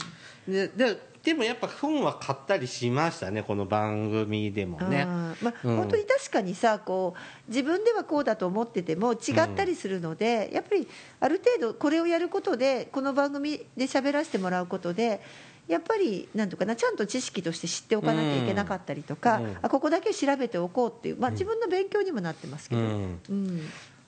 [0.49, 5.03] でででもやっぱ本は買ったりしましたねこの番組でもね。
[5.03, 5.77] あーまあうん。
[5.77, 10.89] 本当に確かにさこう自分ではこうだと思ってても違ったりするので、やっぱり
[11.21, 15.21] ある程度これをやることでこの番組で喋らせてもらうことで
[15.69, 19.57] やっぱりなんとかなちゃんと知識として知っておかなきゃいけなかったりとか、うん。
[19.63, 22.81] あここだけ調べておこうっていう、まあ、自分の勉強にもなってますけど。
[22.81, 23.21] うん。
[23.29, 23.61] うん。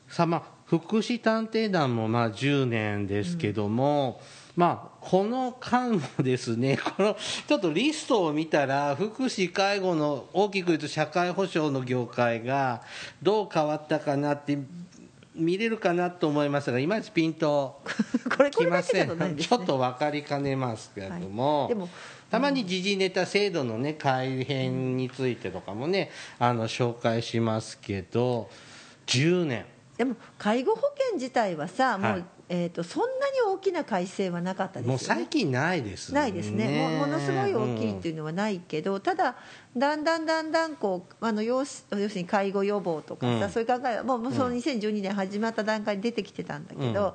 [0.08, 4.20] さあまあ福祉探偵団もまあ10年ですけども、
[4.56, 12.82] まあこの間もですねこのちょっとリストを見たら福祉介護の大きく言うと社会保障の業界が
[13.22, 14.58] どう変わったかなって
[15.34, 17.82] 見れるかなと思いますがいまいちピンと
[18.36, 19.18] これこきません。
[19.18, 21.68] ねちょっと分かりかねますけれども、はい。
[21.68, 21.88] でも
[22.30, 28.48] たまに時事ネタ制度のね改変についてとかもねあの紹介しますけど
[29.06, 29.66] 10年
[30.00, 34.92] でも介護保険自体はさもう、はいえー、とそんなに大きな改正はなかったですよね。
[34.92, 36.88] もう最近ないですないですね。
[36.88, 39.36] もうものすごい大きいっていうのはないけど、ただ
[39.76, 43.50] だんだんだんだんこうあの要す要するに介護予防とかさ、うん。
[43.50, 47.12] そういう考えはもうもうその2012年始まった段階に出てきてたんだけど、うん。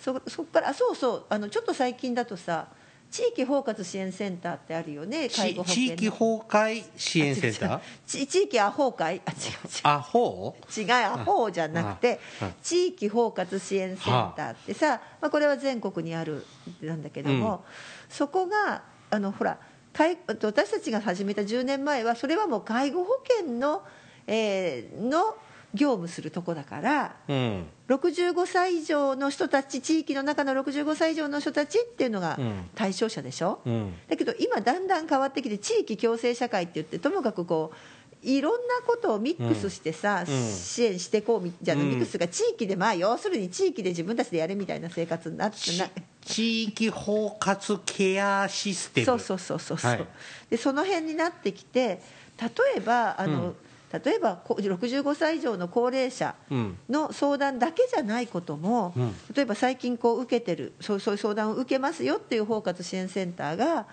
[0.00, 2.66] そそこからあそうそうあのちょっと最近だとさ
[3.10, 5.88] 地域包括支援センターってあるよね介ち護保険の。
[5.88, 7.80] 地域崩壊支援センター？
[8.06, 9.22] ち地域アホ会？
[9.26, 9.50] あ違う違う。
[9.84, 12.20] アホ違うアホじゃなくて
[12.62, 16.44] 地域包括支援センターってさ、まあ、これは全国にある
[16.82, 17.64] なんだけども、
[18.08, 19.58] そこがあのほら
[19.92, 23.82] 介私たちが始めた10年前はそれはもう介護保険の,、
[24.26, 25.36] えーの
[25.76, 27.66] 業務するとこだからうん。
[27.88, 32.68] 65歳以上の人たち地域の中の65歳以上の人たちっていうのがうん。
[32.74, 33.94] 対象者でしょ、うん。
[34.08, 37.76] だけど今だんだん変わってきて地域共生社会って言ってともかくこう
[38.22, 40.34] いろんなことをミックスしてさ、うん。
[40.34, 41.90] うん支援していこうみじゃあ、うん。
[41.90, 45.86] ミックスが地域でまあ要するに地域で自分たちでやるみたいな生活になってちな
[46.22, 49.06] 地域包括ケアシステム。
[49.06, 50.06] そうそうそうそうはい。
[50.50, 52.00] でその辺になってきて
[52.40, 53.54] 例えばあの、
[53.92, 56.78] 例えばこ65歳以上の高齢者うん。
[56.88, 59.14] の相談だけじゃないことも、うん。
[59.34, 63.86] 例えば最近こう受けてるそうそういう相談を受けますよっていう包括支援センターが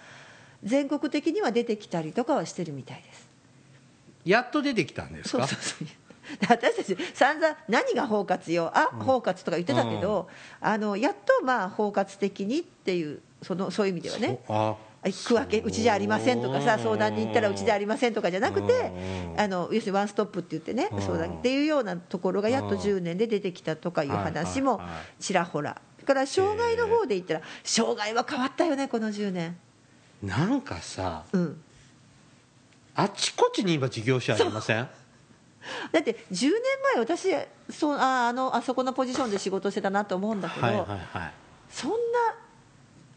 [0.63, 3.27] 全国的には出てきたりとかはしてるみたいです。
[4.25, 5.45] やっと出てきたんですか？
[5.47, 5.87] そうそうそう。
[5.87, 10.29] で私たち散々何が包括よあ、包括とか言ってたけど、
[10.61, 14.39] あのやっとまあ包括的にっていうそのそういう意味ではね
[15.11, 18.91] そうあ区分けうちじゃありませんとかさ相談に行ったらうちじゃありませんとかじゃなくて
[19.33, 19.39] うん。
[19.39, 21.01] あの要するにワンストップって言ってねうん。
[21.01, 24.79] 相談っていうようなところがやっと10年で出てきたとかいう話も
[25.19, 25.81] ちらほら。
[25.99, 29.57] だから障害の方で言ったら障害は変わったよねこの10年。
[30.21, 31.61] なんかさうん。
[32.95, 34.87] あちこちに今事業所ありません？
[35.91, 36.51] だって10年
[36.95, 37.29] 前私
[37.71, 41.33] そうああのあそこのポジションで仕事してたなと思うんだけど、はいはいはい。
[41.69, 41.97] そんな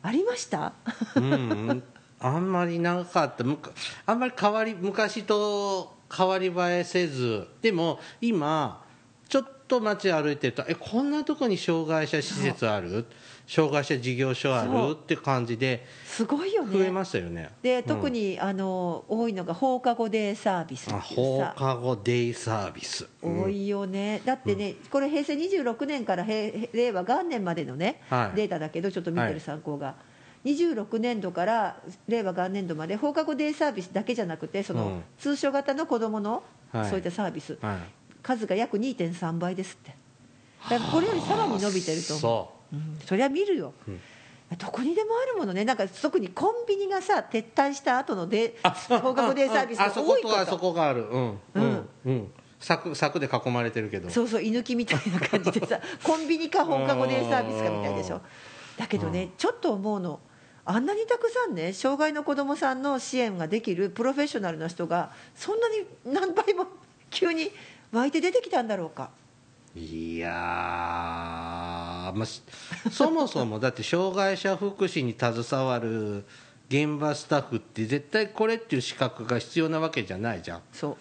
[0.07, 0.73] ありました？
[1.17, 1.29] うんう
[1.75, 1.83] ん。
[2.21, 3.43] あんまりなかった。
[3.45, 3.73] むか
[4.07, 7.49] あんまり変わり昔と変わり映えせず。
[7.61, 8.85] でも今
[9.29, 13.05] ちょっと街歩いてるとえこんなとこに障害者施設ある？
[13.49, 14.93] 障害者事業所ある？
[14.93, 16.79] って感じですごいよね。
[16.79, 17.51] 増えましたよね。
[17.63, 21.55] で特に、あの多いのが放課後デイサービス放さ。
[21.57, 23.09] 課後デイサービス。
[23.23, 28.37] 多いよね、だってね、これ平成26年から平令和元年までのね、はい。
[28.37, 29.41] データだけどちょっと見てるはい。
[29.41, 29.95] 参考が、
[30.45, 31.77] 26年度から
[32.09, 35.03] 令和元年度まで放課後デイサービスだけじゃなくてその、うん。
[35.19, 36.91] 通所型の子どものはい。
[36.91, 37.77] そういったサービス、はい
[38.27, 39.95] 数が約2.3倍ですって。
[40.69, 42.21] だからこれよりさらに伸びてると思う。
[42.21, 42.77] そう。
[42.77, 42.99] ん。
[43.07, 44.01] そりゃ見るよ、うん。
[44.59, 45.65] どこにでもあるものね。
[45.65, 50.35] なんか特にコンビニがさ撤退した後のであ放課後デイサービスが多いこと。
[50.35, 51.03] とあそこがある。
[51.09, 52.33] うんううんんうん。
[52.59, 54.11] 柵柵で囲まれてるけど。
[54.11, 58.21] そうそう居抜きみたいな感じでさ コンビニか放課後デイサービスかみたいでしょ。
[58.77, 60.19] だけどねちょっと思うの。
[60.69, 66.67] あんなにたくさんね障害の子どもさんの支援ができるプロフェッショナルな人がそんなに何倍も
[67.09, 67.53] 急に
[67.93, 69.11] 湧いて出てきたんだろうか。
[69.75, 70.33] いやー、
[72.17, 72.25] ま
[72.91, 76.25] そもそもだって障害者福祉に携わる
[76.69, 80.97] 現場スタッフって絶対これっていう資格が必要なわけじゃないじゃん、そ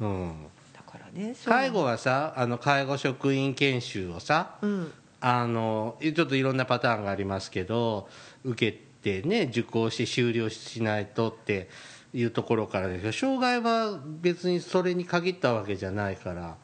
[0.00, 0.04] う。
[0.04, 4.92] うん、だからね介護はさあの介護職員研修をさうん。
[5.20, 8.08] あのちょっといろんなパターンがありますけど
[8.44, 11.68] 受けてね受講して終了しないとって
[12.14, 13.12] いうところからですよ。
[13.12, 16.56] 障害は別にそれに限ったわけじゃないから。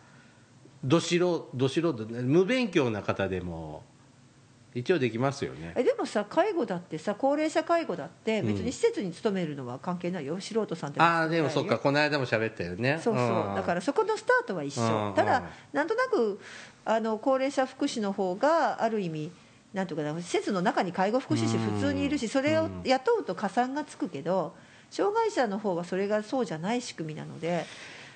[0.82, 3.82] ど素人ど素人無勉強な方でも
[4.74, 5.72] 一応できますよね。
[5.76, 10.38] えでもさ介護だってさ高齢者介護だって別に施設に勤めるのは関係ないよ。
[10.40, 13.00] 素人さんってああでもそっかこの間も喋ったよね。
[13.02, 16.40] そうそう、だからそこのスタートは一緒、うんただ、うんなんとなく
[16.84, 19.32] あの高齢者福祉の方がある意味
[19.72, 24.54] なんとかな施設の中に介護福祉士普通にいるし、それを雇うと加算がつくけど
[24.94, 27.66] 障害者の方はそれがそうじゃない仕組みなので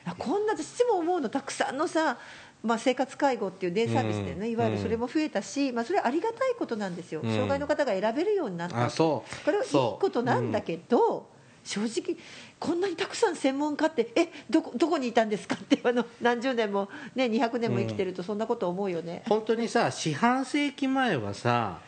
[0.04, 2.18] あこんな私も思うのたくさんのさ
[2.60, 4.50] まあ、生活介護っていうデイサービスでね、うん。
[4.50, 7.30] いわゆるそれも増えたし、まあ、それはありがたいことなんですよ、うん。
[7.30, 9.44] 障害の方が選べるようになったあそう。
[9.44, 11.28] これはいいことなんだけど、
[11.68, 12.16] 正直
[12.58, 21.80] こんなにたくさん専門家ってえどこどこにいたんですかって あの何十年も、ね、200年も生きてるとそんなこと思うよね、本当にさ四半世紀前はさ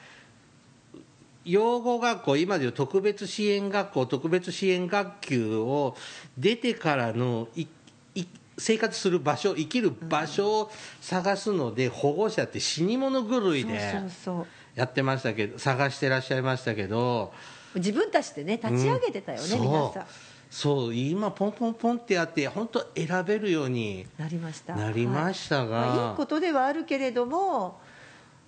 [1.51, 5.97] 養護学校今でいう特別支援学校特別支援学級を
[6.39, 7.67] 出てからのい
[8.15, 8.27] い
[8.59, 17.33] 生活する場所生きる場所を探すので、保護者って死に物狂いでそうそうやってましたけど探してらっしゃいましたけど。
[17.75, 19.61] 自分たちでね立ち上げてたよね、うん。
[19.63, 19.93] 皆さん。
[19.93, 20.05] そう
[20.51, 24.75] そう今ポンポンポンってやって本当選べるようになりました。
[24.75, 25.89] なりましたが、はい。
[25.89, 27.81] まあいいことではあるけれども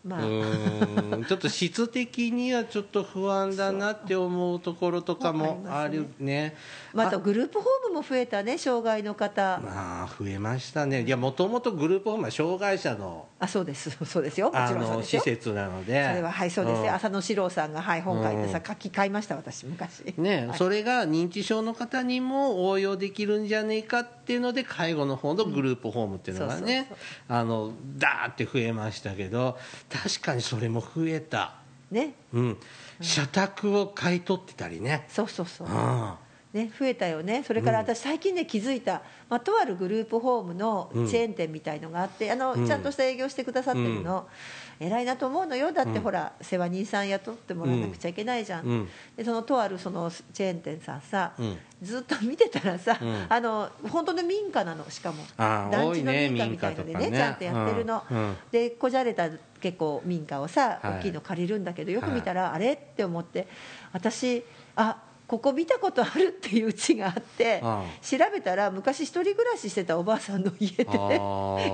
[0.05, 0.21] まあ。
[0.21, 1.25] うーん。
[1.25, 6.57] ちょっと質的にはちょっと不安だなって思うところとかもあるね。
[6.93, 9.61] またグループホームも増えたね障害の方。
[9.65, 11.03] まあ増えましたね。
[11.03, 13.91] いやもともとグループホームは障害者のあそうです。
[14.05, 14.51] そうですよ。
[14.51, 15.23] もあちろんそうのですよ。
[15.23, 16.09] 施設なので。
[16.09, 16.85] それははいそうですん。
[16.85, 18.65] よ浅野史郎さんがはい本書いてさうん。
[18.65, 20.15] 書き買いました私昔。
[20.19, 20.59] ねはい。
[20.59, 26.89] それが認知症の方にも応用できるんじゃねえかっていうので介護の方のグループホームっていうのがうんね
[27.29, 29.57] あのダーって増えましたけど
[29.93, 31.55] 確かにそれも増えた、
[31.91, 32.15] ね。
[32.33, 32.59] うん、
[33.01, 35.69] 社宅を買い取ってたりね、そうそうそう。
[35.69, 36.13] うん。
[36.53, 41.09] ね、増えたよね、それから私、最近ね、気づいた、まあ、とあるグループホームのうん。
[41.09, 42.67] チェーン店みたいのがあって、あのうん。
[42.67, 44.29] ちゃんとした営業してくださってるの、
[44.83, 48.89] 偉いなと思うのよ、だってほら、世話人さん雇ってもらわなくちゃいけないじゃん、うん。
[49.17, 51.59] でそのとあるそのチェーン店さんさ、うん。
[51.83, 53.27] ずっと見てたらさ、うん。
[53.29, 57.17] あの本当の民家なの、しかも、団地の民家みたいのでね、ね。
[57.17, 58.03] ちゃんとやってるの、
[58.51, 59.29] でこじゃれた
[59.61, 60.99] 結構民家をさ、はい。
[60.99, 62.73] 大きいの借りるんだけど、よく見たら、あれ？
[62.73, 63.47] って思って、
[63.93, 64.97] 私、あ
[65.33, 70.85] ここ見たことあるっていう家があって、あ調べたら、昔、一人暮らししてたおばあさんの家で、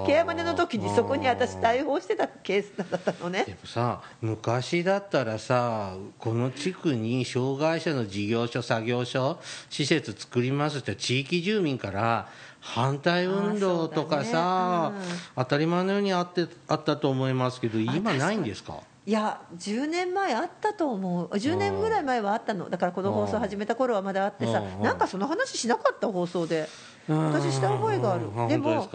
[0.07, 3.42] ケアマネの時にそこに私、対応してたケースだったのね。
[3.47, 3.53] で。
[3.55, 9.40] もさ昔だったらさこの地区に障害者の事業所作業所
[9.71, 12.29] 施設作りますって地域住民から
[12.61, 18.79] 反対運動とかさ、あーそう当たり前のようにあってあったと思いますけど今ないんですか？
[19.09, 21.29] いや10年前あったと思う。
[21.29, 22.68] 10年ぐらい前はあったの。
[22.68, 24.83] だからこの放送始めた頃はまだあってさうん。
[24.83, 26.68] なんかその話しなかった放送で。
[27.09, 28.27] 私した覚えがある。
[28.27, 28.87] うんでも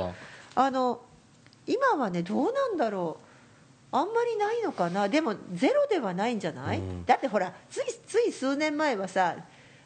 [0.54, 1.02] あの
[1.66, 3.18] 今はねどうなんだろ
[3.92, 3.96] う。
[3.98, 5.10] あんまりないのかな。
[5.10, 7.06] でもゼロではないんじゃない、うん。
[7.06, 9.38] だってほらついつい数年前はさ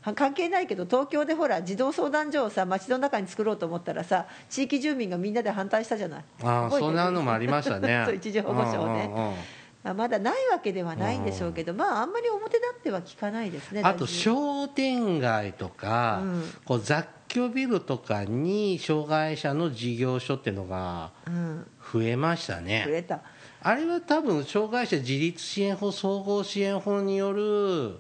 [0.02, 6.24] は関係ないけど東京でほら児童相談所をさ街の中に作ろうと思ったらさ地域住民がみんなで反対したじゃない？
[6.44, 8.04] ああそんなのもありましたね。
[8.06, 9.06] そう一時保護所をね。
[9.06, 9.34] うんうんうん。
[9.34, 9.36] あ
[9.84, 16.44] まだないわけではないんでしょうけど、まあ、あんまり表立っては聞かないですね、あと商店街とか、うん。
[16.66, 23.22] こう雑居ビルとかに障害者の事業所っていうのがうん、増えました増ねえた、
[23.62, 27.98] あれは多分障害者自立支援法総合支援法による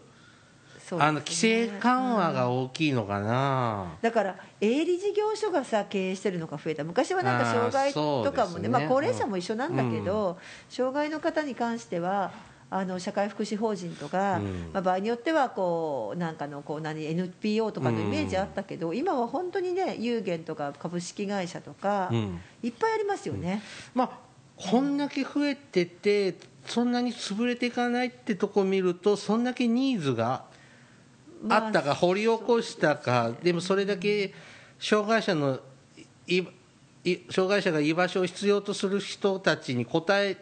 [0.88, 1.10] そうですね。
[1.10, 8.69] あの規制緩和が大きいのかな、だから営利事業所がさ経営してるのが増えた昔はなんか障害とかもねあーそうですね。
[8.69, 10.38] まあ、高齢者も一緒なんだけど、
[10.69, 12.32] 障害の方に関しては
[12.69, 14.69] あの社会福祉法人とか、うん。
[14.73, 22.39] まあ、場合によってはこうなんかのこう何 NPO とかのイメージあったけど、今は本当にね有限とか株式会社とか、うん。
[22.63, 23.62] いっぱいありますよね。
[23.93, 24.10] まあ
[24.56, 30.45] こんだけ増えててそんなに潰れていかないってとこ見るとそんだけニーズが
[31.50, 34.34] あったか掘り起こしたかでもそれだけ
[34.80, 35.60] 障害者の
[36.28, 36.43] い
[37.04, 40.36] い障害者が居場所を必要とする人たちに応え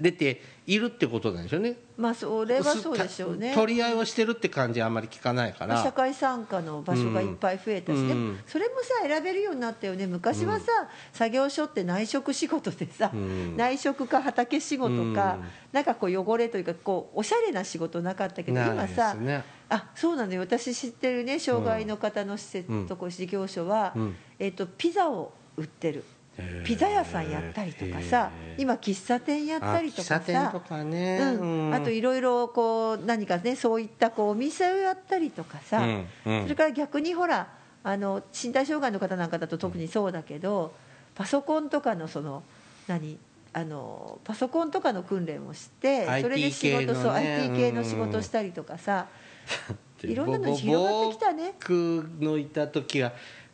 [0.00, 3.54] れているってことなんでしょうねまあそれはそうでしょうね。
[3.54, 8.08] 取り合いをしてるって感じはあんまり聞かないかまあ社ら会参加の場所がいっぱい増えたし、うん。
[8.08, 10.06] でもそれもさ選べるようになったよね。
[10.06, 10.66] 昔はさ、
[11.12, 13.56] 作業所って内職仕事でさ、うん。
[13.56, 15.14] 内職か畑仕事か、うん。
[15.72, 20.40] なんかこう汚れというかこうおしゃれな仕事なかったけど今さ、ねあそうなのよ。
[20.40, 22.86] 私知ってるね障害の方の施設、うん。
[22.86, 24.16] とこ事業所は、うん。
[24.38, 26.04] えっとピザを売ってる
[26.64, 30.52] ピザ屋さんやったりとかさ今喫茶店やったりとかさ。
[30.52, 36.06] あといろいろこう何かねそういったこうお店をやったりとかさ、うん。
[36.26, 36.42] うん。
[36.42, 37.48] それから逆にほら
[37.82, 40.74] あの身体障害の方なんかだと特にそうだけど
[41.14, 42.42] パソコンとかのその
[42.86, 43.18] 何
[43.52, 49.08] あのパソコンとかの訓練をしてそれで仕事、そう IT 系の仕うん事したりとかさ、
[50.00, 51.54] でいろんなの広がってきたね。
[51.58, 53.12] 僕のいた時は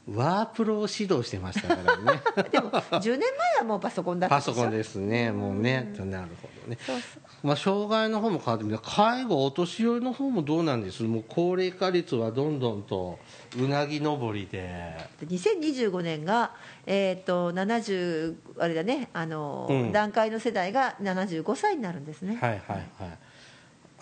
[0.09, 2.21] ワープロを指導してましたからね。
[2.53, 4.55] でも10年前はもうパソコンだったパでしょ？
[4.55, 5.33] ソコンですね。
[5.33, 5.93] もうね。
[5.99, 6.79] なるほどね。
[6.81, 7.23] そうそう。
[7.43, 11.03] まあ、障害の方も変わってみて介護お年寄りの方もどうなんです？
[11.03, 13.19] もう高齢化率はどんどんと
[13.59, 14.95] うなぎ登りで。
[15.21, 16.53] で2025年が、
[16.87, 19.09] えー、と70あれだね。
[19.13, 19.93] あの、うん。
[19.93, 23.19] 段階の世代が75歳になるんですね、はいはいはい。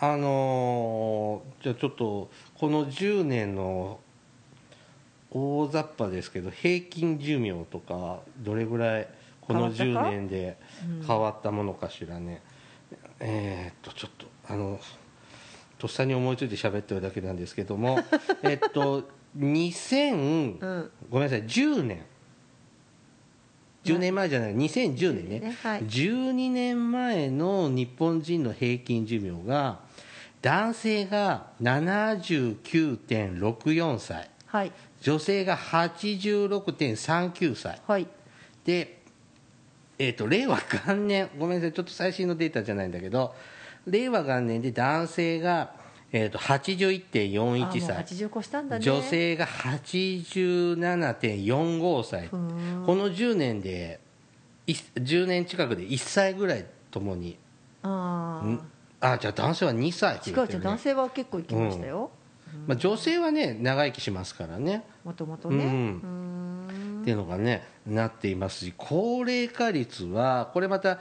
[0.00, 4.00] あのーじゃあちょっとこの10年の
[5.34, 9.08] 大雑把ですけど平均寿命とかどれぐらい
[9.40, 10.56] この変わったか？10年で
[11.06, 12.40] 変わったものかしらね、
[13.20, 14.80] えーっとちょっとあの
[15.78, 17.98] とっさに思いついて喋ってるだけなんですけども
[18.42, 20.90] えっと2000、うん。
[21.10, 22.04] ごめんなさい10年。
[23.84, 25.40] 10年前じゃない2010年ね。
[25.40, 25.82] ねはい。
[25.82, 29.80] 12年前の日本人の平均寿命が
[30.40, 34.30] 男性が79.64歳。
[34.46, 34.72] はい
[35.04, 37.78] 女性が86.39歳。
[37.86, 38.06] はい。
[38.64, 39.02] で、
[39.98, 43.34] えー、と令和元年ごめんなさいちょっと最新のデータじゃないんだけど
[43.86, 45.74] 令和元年で男性が、
[46.10, 48.82] えー、とあ81.41もう歳80越したんだね。
[48.82, 52.30] 女性が87.45歳。
[52.30, 54.00] この10年で
[54.66, 57.36] い10年近くで1歳ぐらいともに。
[57.82, 58.58] あん？
[59.00, 62.10] あじゃあ男性は2歳違う違う男性は結構行きましたよ、
[62.66, 64.84] まあ、女性はね長生きしますからね。
[65.04, 66.98] もともとね、ううん。
[66.98, 70.98] んっていうのがねなっていますし高齢化率はこれまた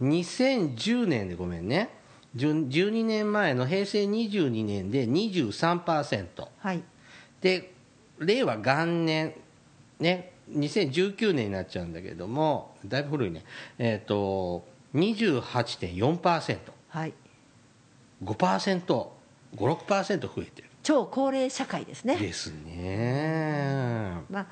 [0.00, 1.90] 2010年でごめんね。
[2.36, 6.82] 10 12年前の平成22年で23%はい。
[7.40, 7.72] で
[8.18, 9.34] 令和元年
[9.98, 13.44] ね2019年になっちゃうんだけどもだいぶ古いね。
[13.78, 17.14] えっ、と 28.4%5%56% はい
[20.28, 20.68] 増えてる。
[20.82, 22.16] 超高齢社会ですね。
[22.16, 24.16] ですね。
[24.30, 24.46] まあ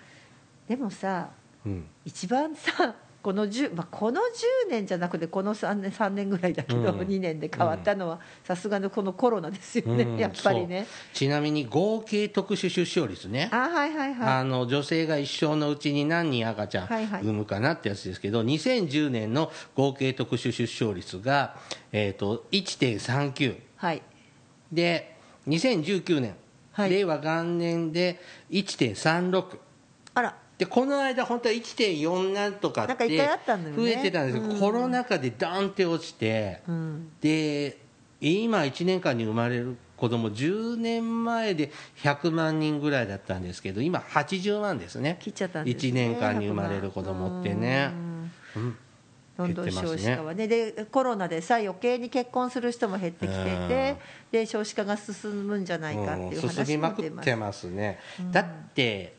[0.68, 1.30] でもさ
[1.64, 1.86] うん。
[2.04, 7.00] 一番さこの 10, まあ、この10年じゃなくてこの3年 ,3 年ぐらいだけど、うん。
[7.00, 10.18] 2年で変わったのはさすがのこのコロナですよね、うん。
[10.18, 10.86] やっぱりね。
[11.12, 13.48] ちなみに合計特殊出生率ね。
[13.52, 14.32] あはいはいはい。
[14.34, 17.22] あの女性が一生のうちに何人赤ちゃんはいはい。
[17.22, 21.56] 産むかなってやつですけど、2010年の合計特殊出生率が、
[21.92, 24.02] えー、と1.39はい
[24.72, 26.34] で2019年、
[26.72, 26.90] はい。
[26.90, 29.58] 令和元年で1.36
[30.14, 30.36] あら。
[30.58, 34.60] でこの間本当は1.4なんとかって増えてたんですけど、うん。
[34.60, 37.10] コロナ禍でダーンって落ちて、うん。
[37.20, 37.78] で
[38.20, 41.70] 今1年間に生まれる子供10年前で
[42.02, 45.18] 100万人ぐらいだったんですけど今80万ですね。
[45.20, 45.90] 切っちゃったんですね。
[45.90, 47.90] 1年間に生まれる子供ってね。
[48.56, 48.62] うん。
[48.62, 48.76] うん
[49.38, 50.48] どんどん少子化はね。
[50.48, 53.96] でコロナでさ余計に結婚する人も減ってきてて
[54.32, 57.24] で少子化が進むんじゃないかっていう話まくっも出ます。
[57.24, 58.00] てますね、
[58.32, 59.14] だって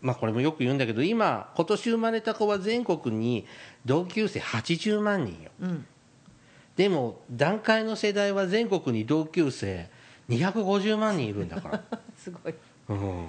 [0.00, 3.46] まあこれもよく言うんだけど今今年生まれた子は全国に
[3.86, 5.50] 同級生80万人よ。
[5.60, 5.86] うん。
[6.74, 9.88] でも段階の世代は全国に同級生
[10.28, 11.84] 250万人いるんだから、
[12.18, 12.54] すごい。
[12.88, 13.28] うん、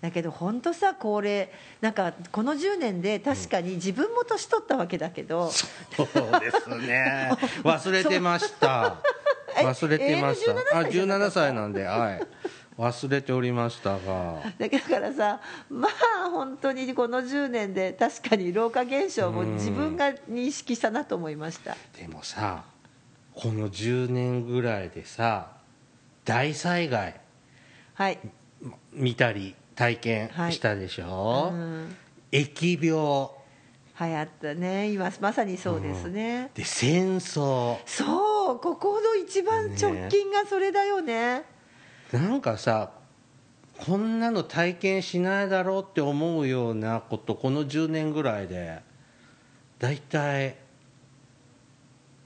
[0.00, 1.48] だけど本当さ高齢
[1.80, 5.66] なんかこの10年で確かに自分も年取ったわけだけど、そ
[6.04, 6.06] う
[6.40, 7.30] ですね。
[7.64, 8.96] 忘れてました。
[9.58, 10.52] え忘れてました。
[10.52, 12.22] えーあ17歳なか17った歳なんではい。
[12.78, 14.42] 忘れておりましたが。
[14.58, 15.40] だからさ
[15.70, 21.74] まあ本当にこの10年で確かに老化現象も自分が認識したなと思いました。
[21.98, 22.64] でもさ
[23.34, 25.52] この10年ぐらいでさ
[26.26, 27.18] 大災害
[27.94, 28.18] はい。
[28.92, 31.96] 見たり体験したでしょ、うん。
[32.32, 33.30] 疫病。
[33.98, 34.90] 流行ったね。
[34.90, 37.78] 今まさにそうですね、で戦争。
[37.86, 38.58] そう。
[38.58, 41.44] ここの一番直近がそれだよね。
[42.12, 42.90] なんかさ
[43.78, 48.80] こんなの体験しないだろうって思うようなことこの10年ぐらいで
[49.78, 50.56] 大体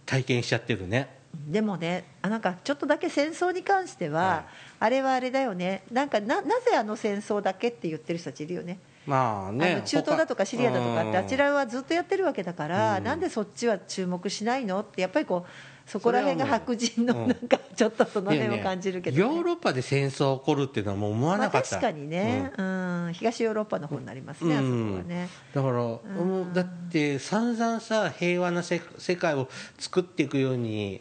[0.06, 1.18] 体験しちゃってるね。
[1.48, 5.84] でもねあなんかちょっとだけ戦争に関しては、はいあれはあれだよね。
[5.92, 8.78] なんかななぜあの戦争だけって言ってる人たちいるよね。
[9.06, 13.04] あまあねの中東だとかシリアだとかってあちららはずっとやってるわけだから、うん。
[13.04, 14.80] なんでそっちは注目しないの？
[14.80, 17.28] ってやっぱりこうそこら辺が白人のうん。
[17.28, 19.22] なんかちょっとその辺を感じるけど、ね。
[19.22, 23.10] ヨーロッパで戦争起こるっていうのはもう思わまあ、なかった、確かにね、うん。
[23.12, 25.28] 東ヨーロッパの方になりますね、あそこはね。
[25.52, 25.98] だから、も
[26.42, 31.00] うだって散々さ平和なせ世界を作っていくように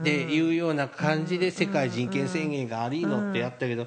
[0.00, 3.86] っていうような感じで世界人権宣言がありのってやったけど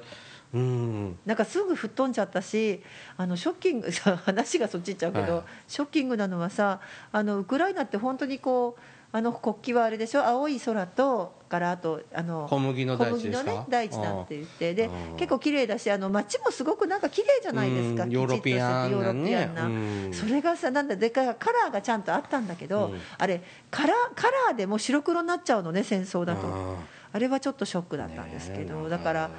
[0.52, 1.18] うん。
[1.24, 2.82] なんかすぐ吹っ飛んじゃったし
[3.16, 5.44] あのショッキングさ 話がそっち行っちゃうけど、はい。
[5.68, 6.80] ショッキングなのはさ
[7.12, 8.80] あのウクライナって本当にこう
[9.12, 10.24] あの国旗はあれでしょ？
[10.24, 14.74] 青い空とからあとあの小麦の大地ですね大地だって言って。
[14.74, 18.92] でうん結構綺麗だしあの街もすごくなんか綺麗じゃないですか、うんきちっとしててヨーロピアンなね。
[18.92, 19.64] ヨーロピアンな。
[19.64, 20.14] うん。
[20.14, 23.00] それがさなんだでかカラーがちゃんとあったんだけど、うん。
[23.18, 26.46] あれカラーカラーでもう白黒になっちゃうのね戦争だと。
[26.46, 26.76] あ
[27.12, 29.30] あれはちょっとショックだったんですけど、ねだから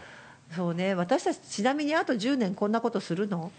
[0.54, 3.54] そうね私たちちなみにあと10年こんなことするの？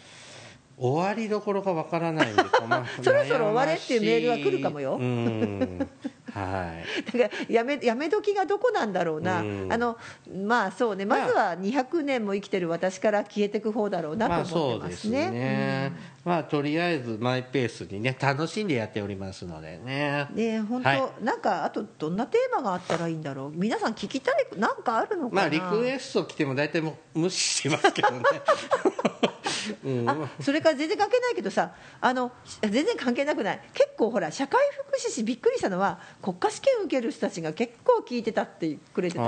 [0.83, 2.43] 終わりどころがわからないんで
[3.03, 4.97] そろそろ終われっていうメールは来るかもよ。
[5.01, 5.89] うん
[6.33, 7.19] はい。
[7.19, 9.73] だからやめやめ時がどこなんだろうな、うん。
[9.73, 9.99] あの
[10.45, 11.05] まあそうね。
[11.05, 15.31] まずは200年も生きてる私から消えていく方だろうなまあと思そうですすってまね。
[15.31, 15.93] ね、
[16.25, 20.27] まあとりあえずマイペースにね楽しんでやっておりますのでね。
[20.33, 21.25] ね本当、はい。
[21.25, 23.53] なんかあとどんなテーマがあったらいいんだろう。
[23.55, 28.23] 皆さん聞きたいなんかあるのかな、まあリクエスト来ても大体もう無視してますけどね。
[29.85, 30.09] うん。
[30.09, 33.61] あそれから全然関係ないけどさあの全然関係なくない。
[33.75, 39.27] 結構ほら社会福祉士びっくりしたのは国家試験受ける人たちが結構聞いてたってくれてたあ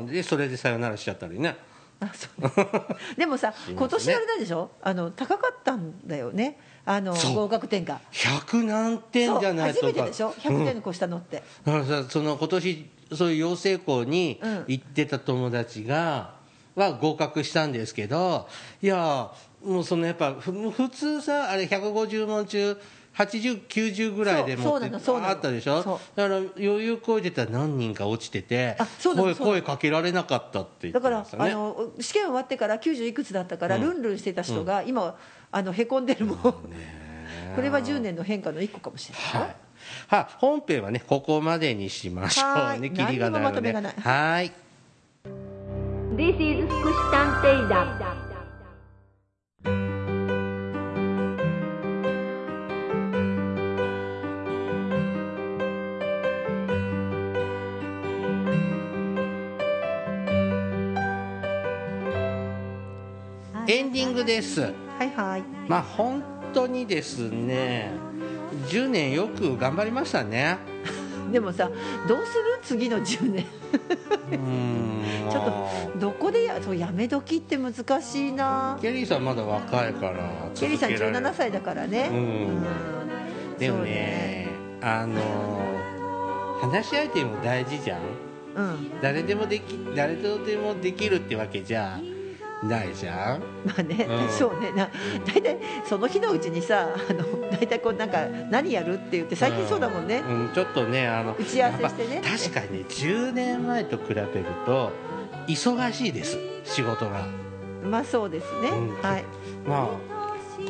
[0.00, 0.10] ー。
[0.10, 1.56] でそれでさよならしちゃったりね。
[2.00, 2.50] あそう。
[3.18, 3.74] でもさ、 ね。
[3.76, 4.70] 今年あれだでしょ？
[4.82, 6.58] あの高かったんだよね。
[6.84, 8.00] あの合格点が。
[8.12, 9.86] 100何点じゃないとか。
[9.88, 14.64] 初めてでしょ？100点越したのって、だからさその今年そういう養成校にうん。
[14.68, 16.38] 行ってた友達が、
[16.74, 18.48] は合格したんですけど
[18.80, 19.32] いや
[19.64, 22.78] もうそのやっぱふ普通さあれ150問中
[23.18, 25.28] 8090ぐらいでもそうそうなのそうなの。
[25.30, 26.00] あったでしょ？
[26.14, 31.50] だから余裕こいてたら何人か落ちてて声声かけられなかったって言ってだから、ましたね。
[31.50, 33.82] あの試験終わってから90いくつだったから、うん。
[33.82, 35.16] ルンルンしてた人が今
[35.50, 36.54] あのへこんでるもん、 こ
[37.60, 39.42] れは10年の変化の一個かもしれない。
[39.42, 39.56] よ、はい、
[40.08, 42.78] は本編はねここまでにしましょはい。
[42.78, 43.40] うねキリがないので。
[43.40, 43.94] 何にもまとめがない。
[43.94, 44.52] はい。
[46.14, 47.98] This is 福祉探偵団
[63.70, 64.62] エンディングです。
[64.62, 64.68] は
[65.04, 65.42] いはい。
[65.68, 66.22] まあ本
[66.54, 67.90] 当にですね
[68.68, 70.56] 10年よく頑張りましたね。
[71.30, 71.70] でもさ
[72.08, 72.58] どうする？
[72.62, 73.44] 次の10年。
[75.30, 75.44] ちょっ
[75.92, 78.78] とどこでやそうやめ時って難しいな。
[78.80, 81.26] ケリーさんまだ若いからケリーさん続けられる。
[81.26, 82.10] 17歳だからね。
[83.56, 84.48] うでもそうね。
[84.80, 85.20] あの
[86.62, 88.00] 話し相手も大事じゃん。
[88.56, 88.90] うん。
[89.02, 92.00] 誰でもでき誰とでもできるってわけじゃ
[92.62, 93.40] ないじゃん。
[93.64, 94.28] まあね、うん。
[94.28, 94.72] そうね。
[94.72, 94.90] な
[95.24, 102.22] 大体その日のうちにさあの大体こうなんか何やるって言って最近そうだもんね、うん、ちょっとねあの打ち合わせしてね。
[102.22, 104.26] 確かにね10年前と比べる
[104.66, 104.92] と
[105.46, 106.36] 忙しいです。
[106.64, 107.26] 仕事が。
[107.84, 109.02] まあそうですね、うん。
[109.02, 109.24] はい。
[109.66, 109.90] ま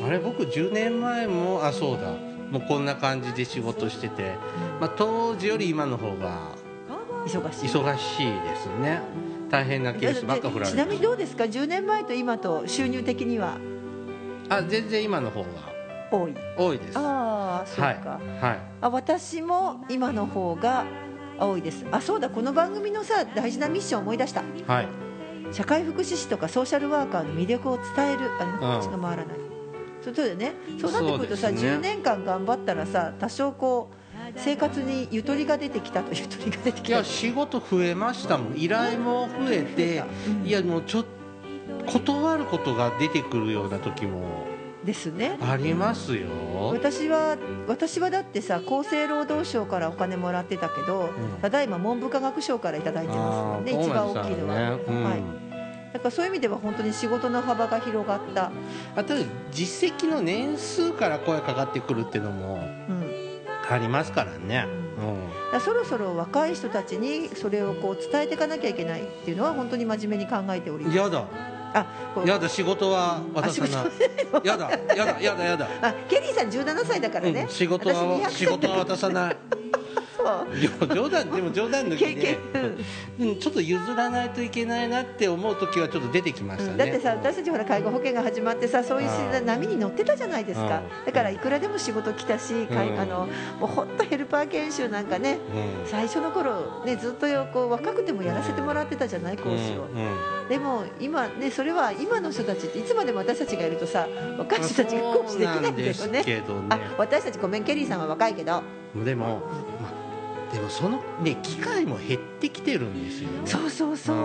[0.01, 2.11] ああれ僕10年前もあそうだ。
[2.49, 4.35] もうこんな感じで仕事してて、
[4.79, 6.55] まあ、当時より今の方が
[7.23, 7.69] 忙しい。
[7.69, 9.01] 忙しいですね
[9.49, 13.57] 大変なケースばっか振られちなみてにどうですか？10年前と今と収入的には。
[14.49, 15.47] あ全然今の方が
[16.11, 16.35] 多い。
[16.57, 16.97] 多いです。
[16.97, 17.99] ああそうか、はい
[18.41, 18.59] はい。
[18.81, 20.85] あ私も今の方が
[21.39, 21.85] 多いです。
[21.91, 22.29] あそうだ。
[22.29, 24.43] この番組のさ大事なミッション思い出した。
[24.67, 24.87] はい。
[25.51, 28.31] 社会福祉士とかソーシャルワーカーの魅力を伝える。
[28.39, 28.59] あれなん。
[28.59, 29.37] か口が回らない、
[30.03, 30.53] そうそうだよね。
[30.79, 31.57] そうなってくるとさ、ね。
[31.57, 33.98] 10年間頑張ったらさ多少こう
[34.35, 36.97] 生活にゆとりが出てきたとゆとりが出ていきた。
[36.97, 38.57] や仕事増えましたもん。
[38.57, 40.47] 依頼も増えてうん。
[40.47, 41.05] いやもうちょっ
[41.85, 44.47] 断ることが出てくるような時も。
[44.83, 45.37] ですね。
[45.41, 46.27] ありますよ。
[46.73, 51.41] 私は私はだってさ厚生労働省からお金もらってたけど、うん。
[51.41, 55.03] ただいま文部科学省からいただいてますもんね一番大きいのは、ねうん。
[55.03, 55.49] はい。
[55.93, 58.51] だからそういう意味では本当に仕事の幅が広がった、
[58.95, 59.15] あと
[59.51, 62.55] 実績の年数から声かかってくるっていうのも
[62.89, 62.98] うん、
[63.75, 64.65] ありますからね、
[64.97, 65.03] だ
[65.51, 70.97] からそろそろ若い人たちにそれをこう伝えていかなきゃいけないっていうのは本当に真面目に考えております。
[70.97, 71.25] うんやだ。
[71.71, 71.85] あ
[72.25, 73.67] やだ仕事は渡さな。
[74.43, 79.37] いやだやだやだやだ、あケリーさん17歳だからね、うん仕事は私200仕事は渡さない
[80.93, 82.37] 冗談でも冗談抜き経
[83.17, 90.81] でちょっと譲らないといけないなって思う時はちょっと出てきましたね、だってさ私たちほら介護保険が始まってさそういう波に乗ってたじゃないですか。
[90.99, 91.05] うん。
[91.05, 92.77] だからいくらでも仕事来たし、うん。
[92.99, 93.27] あの
[93.59, 95.39] もう本当ヘルパー研修なんかね
[95.83, 95.87] うん。
[95.87, 100.01] 最初の頃ねずっとこう若くてもやらせてもらってたじゃない講師を、うん。
[100.01, 104.07] うんでも今ねそれは今の人たちっていつまでも私たちがいるとさ
[104.39, 106.23] 若い人たちが講師できないんだよね。
[106.23, 106.43] ね。
[106.69, 108.63] あ私たちごめんケリーさんは若いけど。
[108.95, 109.43] でも、
[109.78, 109.78] まあ、
[110.51, 113.41] でもそのね機会も減ってきてるんですよね。
[113.45, 114.17] そうそうそう、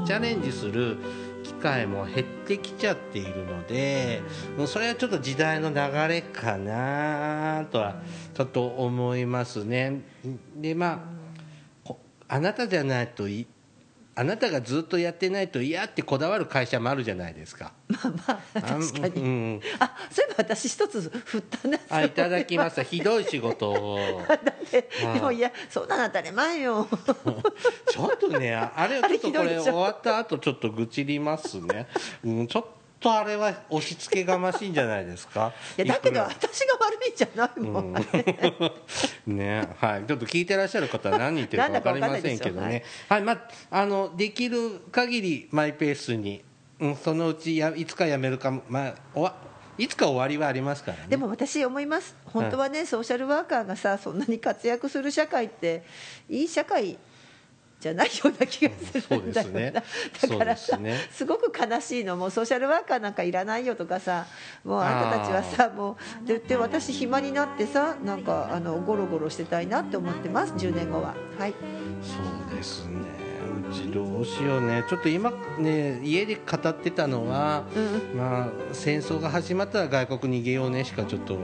[0.00, 0.04] うん。
[0.06, 0.96] チャレンジする
[1.44, 4.22] 機会も減ってきちゃっているので
[4.56, 5.76] もうそれはちょっと時代の流
[6.08, 8.02] れかなとは
[8.34, 10.02] ちょっと思いますね。
[10.56, 10.98] でまあ
[11.84, 11.98] こ
[12.28, 13.46] あなたじゃないとい
[14.18, 17.70] あなたがずっとやってないと嫌ってこだわる会社もあるじゃないですか。
[17.86, 24.20] まあまあ確かに、うん、あそういえば私一つ振ったなあいただきましたひどい仕事を。
[24.26, 24.38] だっ
[24.68, 26.88] てはいでもいやそんなの当たり前よ。
[27.88, 31.86] ちょっとねああれはちょっとこれ終わった後ちょっと愚痴りますね、
[32.24, 35.52] うん、ちょっとあれは押し付けがましいんじゃないですか？
[35.76, 37.94] いやだけど私が悪いんじゃないもん、
[39.26, 39.36] うん。
[39.36, 40.04] ねはい。
[40.04, 42.84] ちょっと聞いてらっしゃる方は何言ってるか分かりませんけどね。
[43.08, 43.22] はい。
[43.22, 46.42] まああのできる限りマイペースに、
[46.80, 48.62] うん、そのうちやいつかやめるかも。
[48.68, 49.34] まあおわ
[49.78, 51.04] いつか終わりはありますからね。
[51.08, 52.16] でも私思います。
[52.24, 55.84] 本当はね、ソーシャルワーカーがさそんなに活躍する社会って
[56.28, 56.98] いい社会
[57.80, 59.72] じゃないような気がするんだようですね。
[59.72, 60.96] だからさすね。
[61.12, 62.16] すごく悲しいの。
[62.16, 64.26] もうソーシャルワーカーなんかいらないよとかさ
[64.64, 71.14] もうあんたたちはさもうでで私暇になってさなんかあのゴロゴロしてたいなって思ってます10年後は。
[71.38, 71.54] はい。
[72.02, 73.28] そうですね。
[73.70, 74.84] うちどうしようね。
[74.88, 78.18] ちょっと今ね家で語ってたのは、うん。
[78.18, 81.38] まあ戦争が始まったら外国に逃げようねしかちょっと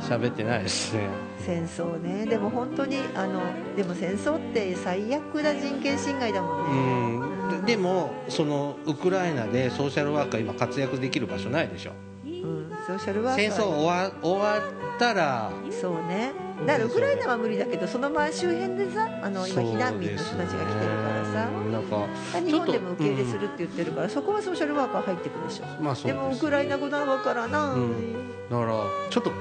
[0.00, 1.08] 喋ってないですね。
[1.38, 2.26] 戦争ね。
[2.26, 3.40] でも本当にあの
[3.76, 7.26] でも戦争って最悪な人権侵害だもんね。
[7.50, 7.64] うん。
[7.64, 11.92] ででもそのウクライナでソーシャルワーカー今活躍できる場所ないでしょ。
[12.24, 13.44] うん、ソーシャルワーカー。
[13.44, 16.32] 戦争終わ終わったらそうね
[16.64, 22.08] だからウクライナは無理だけどその周周辺でさあの今避難民の人たちが来てるからさ、なんか
[22.40, 25.82] 日本でも受け入れする、るって言ってるから、そこはソーシャルワーカー入ってくるでしょ。
[25.82, 28.48] まあでもウクライナ語なわからな、うん。
[28.48, 29.36] だからちょっと考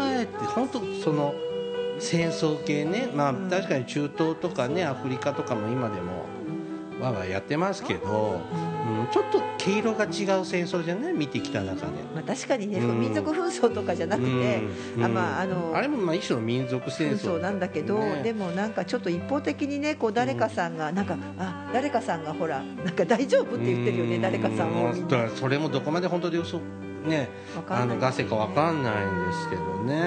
[0.00, 1.34] えて本当その
[1.98, 3.48] 戦争系ねまあうん。
[3.48, 6.26] 確かに中東とかねアフリカとかも今でも
[7.00, 8.40] わわやってますけど、
[8.90, 10.10] うん、ちょっと毛色が違う
[10.44, 11.12] 戦争じゃない？
[11.12, 11.92] 見てきた中で。
[12.14, 13.00] まあ、確かにね、うん。
[13.00, 14.28] 民族紛争とかじゃなくて、
[14.96, 15.04] うん。
[15.04, 17.18] あまああのあれもまあ一種の民族戦争。
[17.18, 18.22] 紛争なんだけど、ね。
[18.22, 24.94] でもなんかちょっと一方的にねこう誰かさんがなんか、あ誰かさんがほらなんか大丈夫って言ってるよね、誰かさんを
[25.36, 26.60] それもどこまで本当で嘘
[27.04, 27.28] ね
[27.68, 30.00] あのガセかわかんないんですけどね。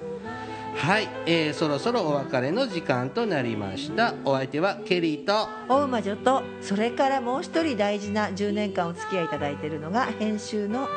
[0.76, 4.16] はい、えーそろそろお別れの時間となりました。
[4.26, 5.48] お相手はケリーと。
[5.70, 10.88] 大魔女とそれからもう一人大事な10年間お付き合いいただいているのが編集の。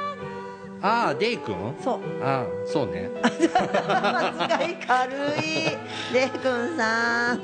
[0.83, 1.57] ああデイ君？
[1.83, 2.01] そう。
[2.23, 3.11] ああそうね。
[3.23, 5.17] 扱い軽い。
[6.13, 7.39] レイくんさん。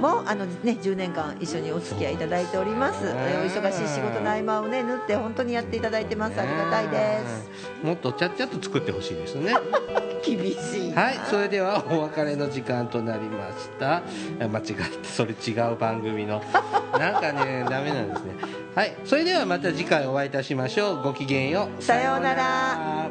[0.00, 6.40] もあのね10年間一緒にお付き合いいただいております、お忙しい仕事の合間をね縫って本当にやっていただいてます。
[6.40, 7.50] ありがたいです。
[7.82, 9.54] すもっとちゃっちゃと作ってほしいですね
[10.24, 11.02] 厳しいな。
[11.02, 13.96] はいそれではお別れの時間となりました。
[13.96, 14.02] あ
[14.40, 16.42] 間違ってそれ違う番組の。
[16.98, 18.32] なんかねダメなんですね。
[18.74, 21.02] はいそれではまた次回お会いいたしましょう。
[21.02, 21.82] ごきげんよう。
[21.82, 23.10] さようなら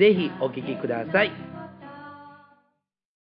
[0.00, 1.49] ぜひお聴きください。